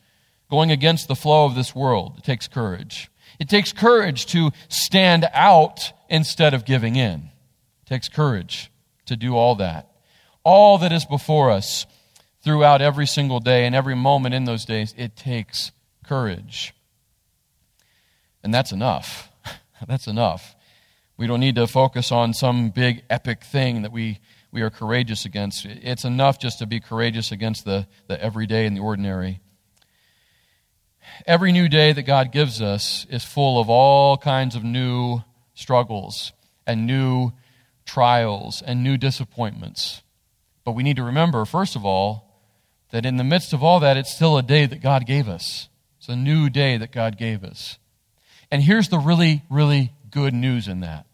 going 0.49 0.71
against 0.71 1.07
the 1.07 1.15
flow 1.15 1.45
of 1.45 1.55
this 1.55 1.75
world. 1.75 2.15
It 2.17 2.23
takes 2.23 2.47
courage. 2.47 3.09
It 3.39 3.49
takes 3.49 3.71
courage 3.71 4.25
to 4.27 4.51
stand 4.69 5.27
out 5.33 5.91
instead 6.09 6.53
of 6.53 6.65
giving 6.65 6.95
in. 6.95 7.29
It 7.83 7.89
takes 7.89 8.09
courage 8.09 8.71
to 9.05 9.15
do 9.15 9.35
all 9.35 9.55
that. 9.55 9.91
All 10.43 10.77
that 10.79 10.91
is 10.91 11.05
before 11.05 11.51
us 11.51 11.85
throughout 12.43 12.81
every 12.81 13.07
single 13.07 13.39
day 13.39 13.65
and 13.65 13.73
every 13.73 13.95
moment 13.95 14.35
in 14.35 14.45
those 14.45 14.65
days, 14.65 14.93
it 14.97 15.15
takes 15.15 15.71
courage. 16.05 16.73
And 18.43 18.53
that's 18.53 18.71
enough. 18.71 19.29
that's 19.87 20.07
enough. 20.07 20.55
We 21.15 21.27
don't 21.27 21.39
need 21.39 21.55
to 21.55 21.67
focus 21.67 22.11
on 22.11 22.33
some 22.33 22.69
big 22.69 23.03
epic 23.09 23.43
thing 23.43 23.83
that 23.83 23.91
we, 23.91 24.19
we 24.51 24.61
are 24.61 24.69
courageous 24.69 25.25
against. 25.25 25.65
It's 25.65 26.03
enough 26.03 26.39
just 26.39 26.59
to 26.59 26.65
be 26.65 26.79
courageous 26.79 27.31
against 27.31 27.65
the, 27.65 27.87
the 28.07 28.21
everyday 28.21 28.65
and 28.65 28.75
the 28.75 28.81
ordinary. 28.81 29.39
Every 31.25 31.51
new 31.51 31.69
day 31.69 31.93
that 31.93 32.03
God 32.03 32.31
gives 32.31 32.61
us 32.61 33.05
is 33.09 33.23
full 33.23 33.59
of 33.59 33.69
all 33.69 34.17
kinds 34.17 34.55
of 34.55 34.63
new 34.63 35.21
struggles 35.53 36.33
and 36.65 36.87
new 36.87 37.31
trials 37.85 38.61
and 38.65 38.83
new 38.83 38.97
disappointments. 38.97 40.01
But 40.65 40.71
we 40.71 40.83
need 40.83 40.95
to 40.95 41.03
remember, 41.03 41.45
first 41.45 41.75
of 41.75 41.85
all, 41.85 42.32
that 42.93 43.07
in 43.07 43.17
the 43.17 43.23
midst 43.23 43.53
of 43.53 43.63
all 43.63 43.79
that, 43.79 43.97
it's 43.97 44.13
still 44.13 44.37
a 44.37 44.43
day 44.43 44.67
that 44.67 44.79
God 44.79 45.07
gave 45.07 45.27
us. 45.27 45.67
It's 45.97 46.09
a 46.09 46.15
new 46.15 46.47
day 46.47 46.77
that 46.77 46.91
God 46.91 47.17
gave 47.17 47.43
us. 47.43 47.79
And 48.51 48.61
here's 48.61 48.89
the 48.89 48.99
really, 48.99 49.41
really 49.49 49.93
good 50.11 50.35
news 50.35 50.67
in 50.67 50.81
that. 50.81 51.07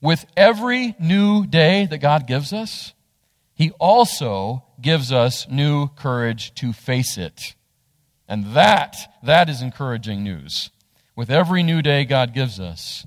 With 0.00 0.26
every 0.36 0.96
new 0.98 1.46
day 1.46 1.86
that 1.86 1.98
God 1.98 2.26
gives 2.26 2.52
us, 2.52 2.92
He 3.54 3.70
also 3.78 4.64
gives 4.80 5.12
us 5.12 5.46
new 5.48 5.86
courage 5.86 6.52
to 6.56 6.72
face 6.72 7.16
it. 7.16 7.54
And 8.26 8.56
that, 8.56 8.96
that 9.22 9.48
is 9.48 9.62
encouraging 9.62 10.24
news. 10.24 10.70
With 11.14 11.30
every 11.30 11.62
new 11.62 11.82
day 11.82 12.04
God 12.04 12.34
gives 12.34 12.58
us, 12.58 13.06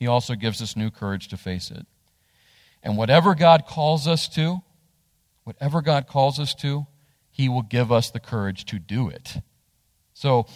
He 0.00 0.08
also 0.08 0.34
gives 0.34 0.60
us 0.60 0.74
new 0.74 0.90
courage 0.90 1.28
to 1.28 1.36
face 1.36 1.70
it. 1.70 1.86
And 2.82 2.96
whatever 2.96 3.36
God 3.36 3.64
calls 3.64 4.08
us 4.08 4.28
to, 4.30 4.58
whatever 5.44 5.82
God 5.82 6.08
calls 6.08 6.40
us 6.40 6.52
to, 6.56 6.88
He 7.38 7.48
will 7.48 7.62
give 7.62 7.92
us 7.92 8.10
the 8.10 8.18
courage 8.18 8.64
to 8.66 8.80
do 8.80 9.08
it. 9.08 9.36
So 10.12 10.46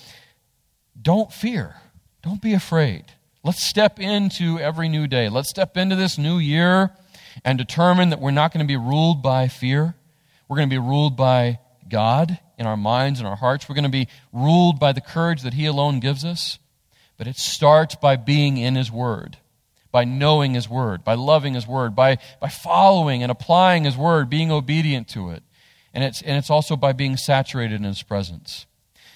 don't 1.01 1.33
fear. 1.33 1.77
Don't 2.25 2.43
be 2.43 2.55
afraid. 2.55 3.05
Let's 3.45 3.65
step 3.65 4.01
into 4.01 4.59
every 4.59 4.89
new 4.89 5.07
day. 5.07 5.29
Let's 5.29 5.49
step 5.49 5.77
into 5.77 5.95
this 5.95 6.19
new 6.19 6.39
year 6.39 6.91
and 7.45 7.57
determine 7.57 8.11
that 8.11 8.21
we're 8.21 8.33
not 8.33 8.53
going 8.53 8.67
to 8.67 8.69
be 8.69 8.77
ruled 8.77 9.23
by 9.23 9.47
fear. 9.47 9.95
We're 10.49 10.57
going 10.57 10.69
to 10.69 10.75
be 10.75 10.85
ruled 10.85 11.17
by 11.17 11.61
God 11.89 12.41
in 12.59 12.67
our 12.67 12.77
minds 12.77 13.21
and 13.21 13.29
our 13.29 13.37
hearts. 13.37 13.69
We're 13.69 13.77
going 13.77 13.85
to 13.85 13.89
be 13.89 14.09
ruled 14.33 14.81
by 14.81 14.91
the 14.91 15.01
courage 15.01 15.43
that 15.43 15.55
He 15.55 15.67
alone 15.67 16.01
gives 16.01 16.25
us. 16.25 16.59
But 17.17 17.29
it 17.29 17.37
starts 17.37 17.95
by 17.95 18.17
being 18.17 18.57
in 18.57 18.75
His 18.75 18.91
Word, 18.91 19.39
by 19.93 20.03
knowing 20.03 20.55
His 20.55 20.69
Word, 20.69 21.05
by 21.05 21.15
loving 21.15 21.55
His 21.55 21.67
Word, 21.67 21.95
by, 21.95 22.19
by 22.41 22.49
following 22.49 23.23
and 23.23 23.31
applying 23.31 23.85
His 23.85 23.97
Word, 23.97 24.29
being 24.29 24.51
obedient 24.51 25.07
to 25.11 25.31
it. 25.31 25.45
And 25.95 26.03
it's, 26.05 26.23
and 26.23 26.37
it's 26.37 26.51
also 26.51 26.77
by 26.77 26.93
being 26.93 27.17
saturated 27.17 27.77
in 27.77 27.85
His 27.85 28.03
presence. 28.03 28.67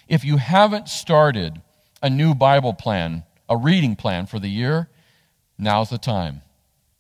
If 0.08 0.24
you 0.24 0.36
haven't 0.36 0.88
started 0.88 1.60
a 2.02 2.10
new 2.10 2.34
Bible 2.34 2.74
plan, 2.74 3.24
a 3.48 3.56
reading 3.56 3.96
plan 3.96 4.26
for 4.26 4.38
the 4.38 4.48
year, 4.48 4.88
now's 5.58 5.90
the 5.90 5.98
time. 5.98 6.42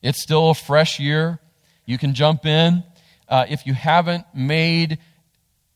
It's 0.02 0.22
still 0.22 0.50
a 0.50 0.54
fresh 0.54 0.98
year. 0.98 1.40
You 1.84 1.98
can 1.98 2.14
jump 2.14 2.46
in. 2.46 2.84
Uh, 3.28 3.46
if 3.48 3.66
you 3.66 3.74
haven't 3.74 4.24
made 4.34 4.98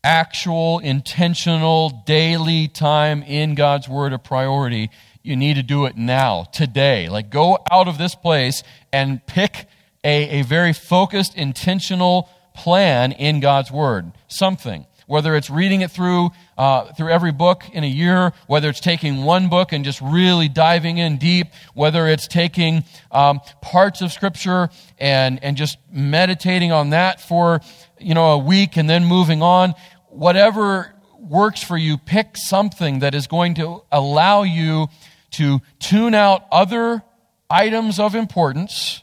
actual, 0.03 0.79
intentional, 0.79 2.03
daily 2.07 2.69
time 2.69 3.23
in 3.23 3.55
God's 3.55 3.89
Word 3.89 4.13
a 4.13 4.19
priority, 4.19 4.91
you 5.23 5.37
need 5.37 5.55
to 5.55 5.63
do 5.63 5.85
it 5.85 5.97
now, 5.97 6.45
today. 6.45 7.09
Like, 7.09 7.31
go 7.31 7.59
out 7.71 7.89
of 7.89 7.99
this 7.99 8.15
place 8.15 8.63
and 8.93 9.25
pick 9.27 9.67
a, 10.03 10.41
a 10.41 10.43
very 10.43 10.73
focused, 10.73 11.37
intentional 11.37 12.29
plan 12.61 13.13
in 13.13 13.41
God's 13.41 13.71
Word. 13.73 14.13
Something. 14.29 14.87
Whether 15.07 15.35
it's 15.35 15.51
reading 15.51 15.81
it 15.81 15.91
through, 15.91 16.31
uh, 16.57 16.93
through 16.93 17.09
every 17.09 17.33
book 17.33 17.65
in 17.73 17.83
a 17.83 17.89
year, 17.89 18.33
whether 18.47 18.69
it's 18.69 18.79
taking 18.79 19.25
one 19.25 19.49
book 19.49 19.73
and 19.73 19.85
just 19.85 20.01
really 20.01 20.49
diving 20.49 20.99
in 20.99 21.17
deep, 21.17 21.49
whether 21.75 22.07
it's 22.07 22.29
taking 22.29 22.85
um, 23.11 23.41
parts 23.61 24.03
of 24.03 24.13
Scripture 24.13 24.69
and, 24.99 25.43
and 25.43 25.57
just 25.57 25.79
meditating 25.91 26.71
on 26.71 26.91
that 26.91 27.21
for 27.21 27.61
you 27.99 28.15
know, 28.15 28.33
a 28.33 28.39
week 28.39 28.77
and 28.77 28.89
then 28.89 29.05
moving 29.05 29.43
on, 29.43 29.75
whatever 30.09 30.95
works 31.19 31.63
for 31.63 31.77
you, 31.77 31.99
pick 31.99 32.37
something 32.37 33.01
that 33.01 33.15
is 33.15 33.27
going 33.27 33.55
to 33.55 33.83
allow 33.91 34.43
you 34.43 34.89
to 35.33 35.61
tune 35.79 36.15
out 36.15 36.45
other 36.53 37.03
items 37.49 37.99
of 37.99 38.15
importance. 38.15 39.03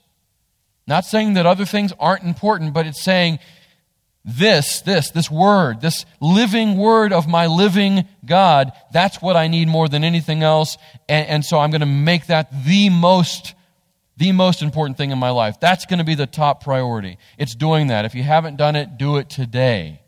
Not 0.88 1.06
saying 1.06 1.34
that 1.34 1.46
other 1.46 1.66
things 1.66 1.92
aren't 2.00 2.24
important, 2.24 2.74
but 2.74 2.88
it's 2.88 3.04
saying 3.04 3.40
this, 4.24 4.82
this, 4.82 5.12
this 5.12 5.32
word, 5.32 5.82
this 5.82 6.06
living 6.20 6.78
word 6.78 7.14
of 7.14 7.28
my 7.28 7.48
living 7.48 8.08
God, 8.26 8.72
that's 8.92 9.22
what 9.22 9.38
I 9.38 9.48
need 9.48 9.68
more 9.68 9.88
than 9.88 10.04
anything 10.04 10.44
else. 10.44 10.78
And, 11.08 11.28
and 11.28 11.46
so 11.46 11.60
I'm 11.60 11.72
going 11.72 11.80
to 11.82 11.86
make 11.86 12.28
that 12.28 12.66
the 12.66 12.90
most, 12.90 13.54
the 14.18 14.34
most 14.34 14.62
important 14.62 14.98
thing 14.98 15.12
in 15.12 15.18
my 15.18 15.30
life. 15.30 15.60
That's 15.60 15.86
going 15.86 16.00
to 16.00 16.06
be 16.06 16.16
the 16.16 16.28
top 16.28 16.64
priority. 16.64 17.18
It's 17.38 17.56
doing 17.56 17.88
that. 17.88 18.04
If 18.04 18.16
you 18.16 18.24
haven't 18.24 18.58
done 18.58 18.76
it, 18.76 18.98
do 18.98 19.16
it 19.16 19.30
today. 19.30 20.02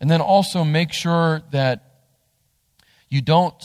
And 0.00 0.08
then 0.10 0.20
also 0.20 0.62
make 0.64 0.92
sure 0.92 1.42
that 1.50 1.84
you 3.08 3.22
don't 3.22 3.62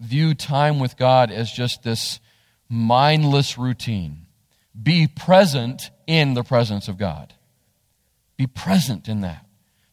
view 0.00 0.34
time 0.34 0.78
with 0.78 0.96
God 0.96 1.30
as 1.30 1.50
just 1.50 1.82
this 1.82 2.20
mindless 2.68 3.58
routine. 3.58 4.27
Be 4.80 5.06
present 5.06 5.90
in 6.06 6.34
the 6.34 6.44
presence 6.44 6.88
of 6.88 6.98
God. 6.98 7.34
Be 8.36 8.46
present 8.46 9.08
in 9.08 9.22
that. 9.22 9.44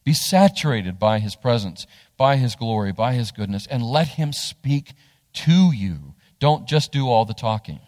Be 0.04 0.12
saturated 0.12 0.98
by 0.98 1.18
His 1.18 1.34
presence, 1.34 1.86
by 2.16 2.36
His 2.36 2.54
glory, 2.54 2.92
by 2.92 3.14
His 3.14 3.32
goodness, 3.32 3.66
and 3.66 3.82
let 3.82 4.08
Him 4.08 4.32
speak 4.32 4.92
to 5.32 5.72
you. 5.72 6.14
Don't 6.38 6.68
just 6.68 6.92
do 6.92 7.08
all 7.08 7.24
the 7.24 7.34
talking. 7.34 7.80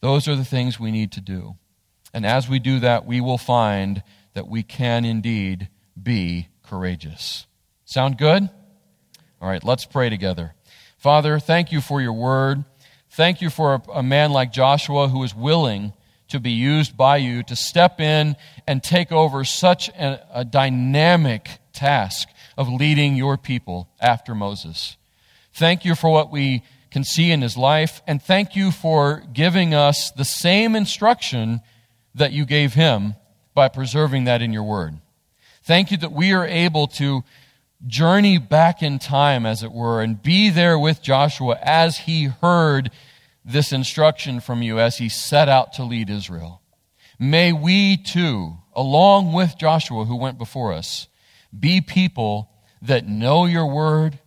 Those 0.00 0.28
are 0.28 0.36
the 0.36 0.44
things 0.44 0.78
we 0.78 0.92
need 0.92 1.12
to 1.12 1.20
do. 1.20 1.56
And 2.14 2.24
as 2.24 2.48
we 2.48 2.58
do 2.58 2.78
that, 2.80 3.04
we 3.04 3.20
will 3.20 3.38
find 3.38 4.02
that 4.34 4.46
we 4.46 4.62
can 4.62 5.04
indeed 5.04 5.68
be 6.00 6.48
courageous. 6.62 7.46
Sound 7.84 8.16
good? 8.16 8.48
All 9.40 9.48
right, 9.48 9.64
let's 9.64 9.84
pray 9.84 10.08
together. 10.08 10.54
Father, 10.98 11.38
thank 11.38 11.72
you 11.72 11.80
for 11.80 12.00
your 12.00 12.12
word. 12.12 12.64
Thank 13.18 13.42
you 13.42 13.50
for 13.50 13.74
a, 13.74 13.82
a 13.94 14.02
man 14.04 14.30
like 14.30 14.52
Joshua 14.52 15.08
who 15.08 15.24
is 15.24 15.34
willing 15.34 15.92
to 16.28 16.38
be 16.38 16.52
used 16.52 16.96
by 16.96 17.16
you 17.16 17.42
to 17.42 17.56
step 17.56 17.98
in 17.98 18.36
and 18.64 18.80
take 18.80 19.10
over 19.10 19.42
such 19.42 19.88
a, 19.88 20.24
a 20.32 20.44
dynamic 20.44 21.58
task 21.72 22.28
of 22.56 22.68
leading 22.68 23.16
your 23.16 23.36
people 23.36 23.88
after 24.00 24.36
Moses. 24.36 24.96
Thank 25.52 25.84
you 25.84 25.96
for 25.96 26.10
what 26.10 26.30
we 26.30 26.62
can 26.92 27.02
see 27.02 27.32
in 27.32 27.42
his 27.42 27.56
life, 27.56 28.02
and 28.06 28.22
thank 28.22 28.54
you 28.54 28.70
for 28.70 29.24
giving 29.32 29.74
us 29.74 30.12
the 30.12 30.24
same 30.24 30.76
instruction 30.76 31.60
that 32.14 32.30
you 32.30 32.46
gave 32.46 32.74
him 32.74 33.16
by 33.52 33.66
preserving 33.66 34.26
that 34.26 34.42
in 34.42 34.52
your 34.52 34.62
word. 34.62 34.96
Thank 35.64 35.90
you 35.90 35.96
that 35.96 36.12
we 36.12 36.32
are 36.32 36.46
able 36.46 36.86
to 36.86 37.24
journey 37.84 38.38
back 38.38 38.80
in 38.80 39.00
time, 39.00 39.44
as 39.44 39.64
it 39.64 39.72
were, 39.72 40.02
and 40.02 40.22
be 40.22 40.50
there 40.50 40.78
with 40.78 41.02
Joshua 41.02 41.58
as 41.60 41.98
he 41.98 42.26
heard 42.26 42.92
this 43.48 43.72
instruction 43.72 44.40
from 44.40 44.62
you 44.62 44.78
as 44.78 44.98
he 44.98 45.08
set 45.08 45.48
out 45.48 45.72
to 45.74 45.84
lead 45.84 46.10
Israel. 46.10 46.62
May 47.18 47.52
we 47.52 47.96
too, 47.96 48.58
along 48.74 49.32
with 49.32 49.58
Joshua 49.58 50.04
who 50.04 50.16
went 50.16 50.38
before 50.38 50.72
us, 50.72 51.08
be 51.58 51.80
people 51.80 52.50
that 52.82 53.08
know 53.08 53.46
your 53.46 53.66
word, 53.66 54.18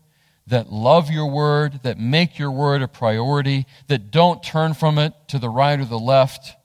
that 0.48 0.72
love 0.72 1.10
your 1.10 1.28
word, 1.28 1.82
that 1.84 2.00
make 2.00 2.38
your 2.38 2.52
word 2.52 2.82
a 2.82 2.88
priority, 2.88 3.66
that 3.88 4.12
don't 4.12 4.44
turn 4.44 4.74
from 4.74 4.98
it 4.98 5.14
to 5.28 5.40
the 5.40 5.50
right 5.50 5.80
or 5.80 5.86
the 5.86 6.00
left, 6.00 6.56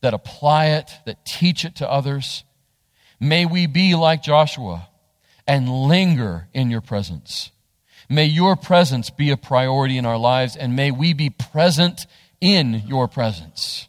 that 0.00 0.14
apply 0.14 0.66
it, 0.66 0.90
that 1.04 1.24
teach 1.24 1.64
it 1.64 1.76
to 1.76 1.88
others 1.88 2.44
May 3.24 3.46
we 3.46 3.66
be 3.66 3.94
like 3.94 4.22
Joshua 4.22 4.88
and 5.46 5.68
linger 5.68 6.48
in 6.52 6.70
your 6.70 6.80
presence. 6.82 7.50
May 8.14 8.26
your 8.26 8.56
presence 8.56 9.10
be 9.10 9.30
a 9.30 9.36
priority 9.36 9.98
in 9.98 10.06
our 10.06 10.18
lives, 10.18 10.56
and 10.56 10.76
may 10.76 10.90
we 10.90 11.12
be 11.12 11.30
present 11.30 12.06
in 12.40 12.82
your 12.86 13.08
presence. 13.08 13.88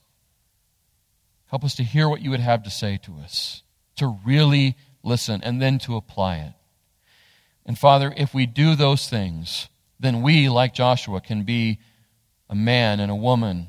Help 1.48 1.64
us 1.64 1.76
to 1.76 1.84
hear 1.84 2.10
what 2.10 2.22
you 2.22 2.32
would 2.32 2.40
have 2.40 2.64
to 2.64 2.70
say 2.70 2.98
to 3.04 3.18
us, 3.24 3.64
to 3.98 4.18
really 4.26 4.76
listen, 5.04 5.42
and 5.44 5.62
then 5.62 5.78
to 5.80 5.96
apply 5.96 6.38
it. 6.38 6.54
And 7.66 7.78
Father, 7.78 8.14
if 8.18 8.34
we 8.34 8.46
do 8.46 8.76
those 8.76 9.08
things, 9.08 9.70
then 10.00 10.22
we, 10.22 10.50
like 10.50 10.74
Joshua, 10.74 11.22
can 11.22 11.44
be 11.44 11.80
a 12.50 12.56
man 12.56 13.00
and 13.00 13.12
a 13.12 13.16
woman 13.16 13.68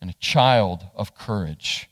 and 0.00 0.10
a 0.10 0.14
child 0.14 0.84
of 0.94 1.14
courage 1.14 1.88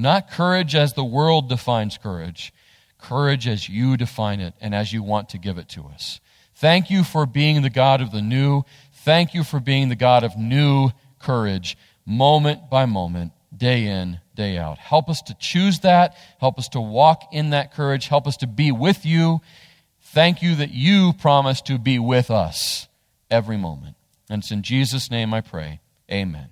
not 0.00 0.30
courage 0.30 0.74
as 0.74 0.94
the 0.94 1.04
world 1.04 1.48
defines 1.48 1.98
courage, 1.98 2.54
courage 2.98 3.46
as 3.46 3.68
you 3.68 3.98
define 3.98 4.40
it 4.40 4.54
and 4.60 4.74
as 4.74 4.92
you 4.92 5.02
want 5.02 5.28
to 5.28 5.38
give 5.38 5.58
it 5.58 5.68
to 5.68 5.84
us. 5.84 6.20
Thank 6.60 6.90
you 6.90 7.04
for 7.04 7.24
being 7.24 7.62
the 7.62 7.70
God 7.70 8.02
of 8.02 8.12
the 8.12 8.20
new. 8.20 8.64
Thank 8.92 9.32
you 9.32 9.44
for 9.44 9.60
being 9.60 9.88
the 9.88 9.96
God 9.96 10.24
of 10.24 10.36
new 10.36 10.90
courage, 11.18 11.78
moment 12.04 12.68
by 12.68 12.84
moment, 12.84 13.32
day 13.56 13.86
in, 13.86 14.20
day 14.34 14.58
out. 14.58 14.76
Help 14.76 15.08
us 15.08 15.22
to 15.22 15.34
choose 15.40 15.80
that. 15.80 16.14
Help 16.38 16.58
us 16.58 16.68
to 16.68 16.80
walk 16.80 17.22
in 17.32 17.50
that 17.50 17.72
courage. 17.72 18.08
Help 18.08 18.26
us 18.26 18.36
to 18.36 18.46
be 18.46 18.72
with 18.72 19.06
you. 19.06 19.40
Thank 20.02 20.42
you 20.42 20.54
that 20.56 20.70
you 20.70 21.14
promise 21.14 21.62
to 21.62 21.78
be 21.78 21.98
with 21.98 22.30
us 22.30 22.88
every 23.30 23.56
moment. 23.56 23.96
And 24.28 24.42
it's 24.42 24.50
in 24.50 24.62
Jesus' 24.62 25.10
name 25.10 25.32
I 25.32 25.40
pray. 25.40 25.80
Amen. 26.12 26.50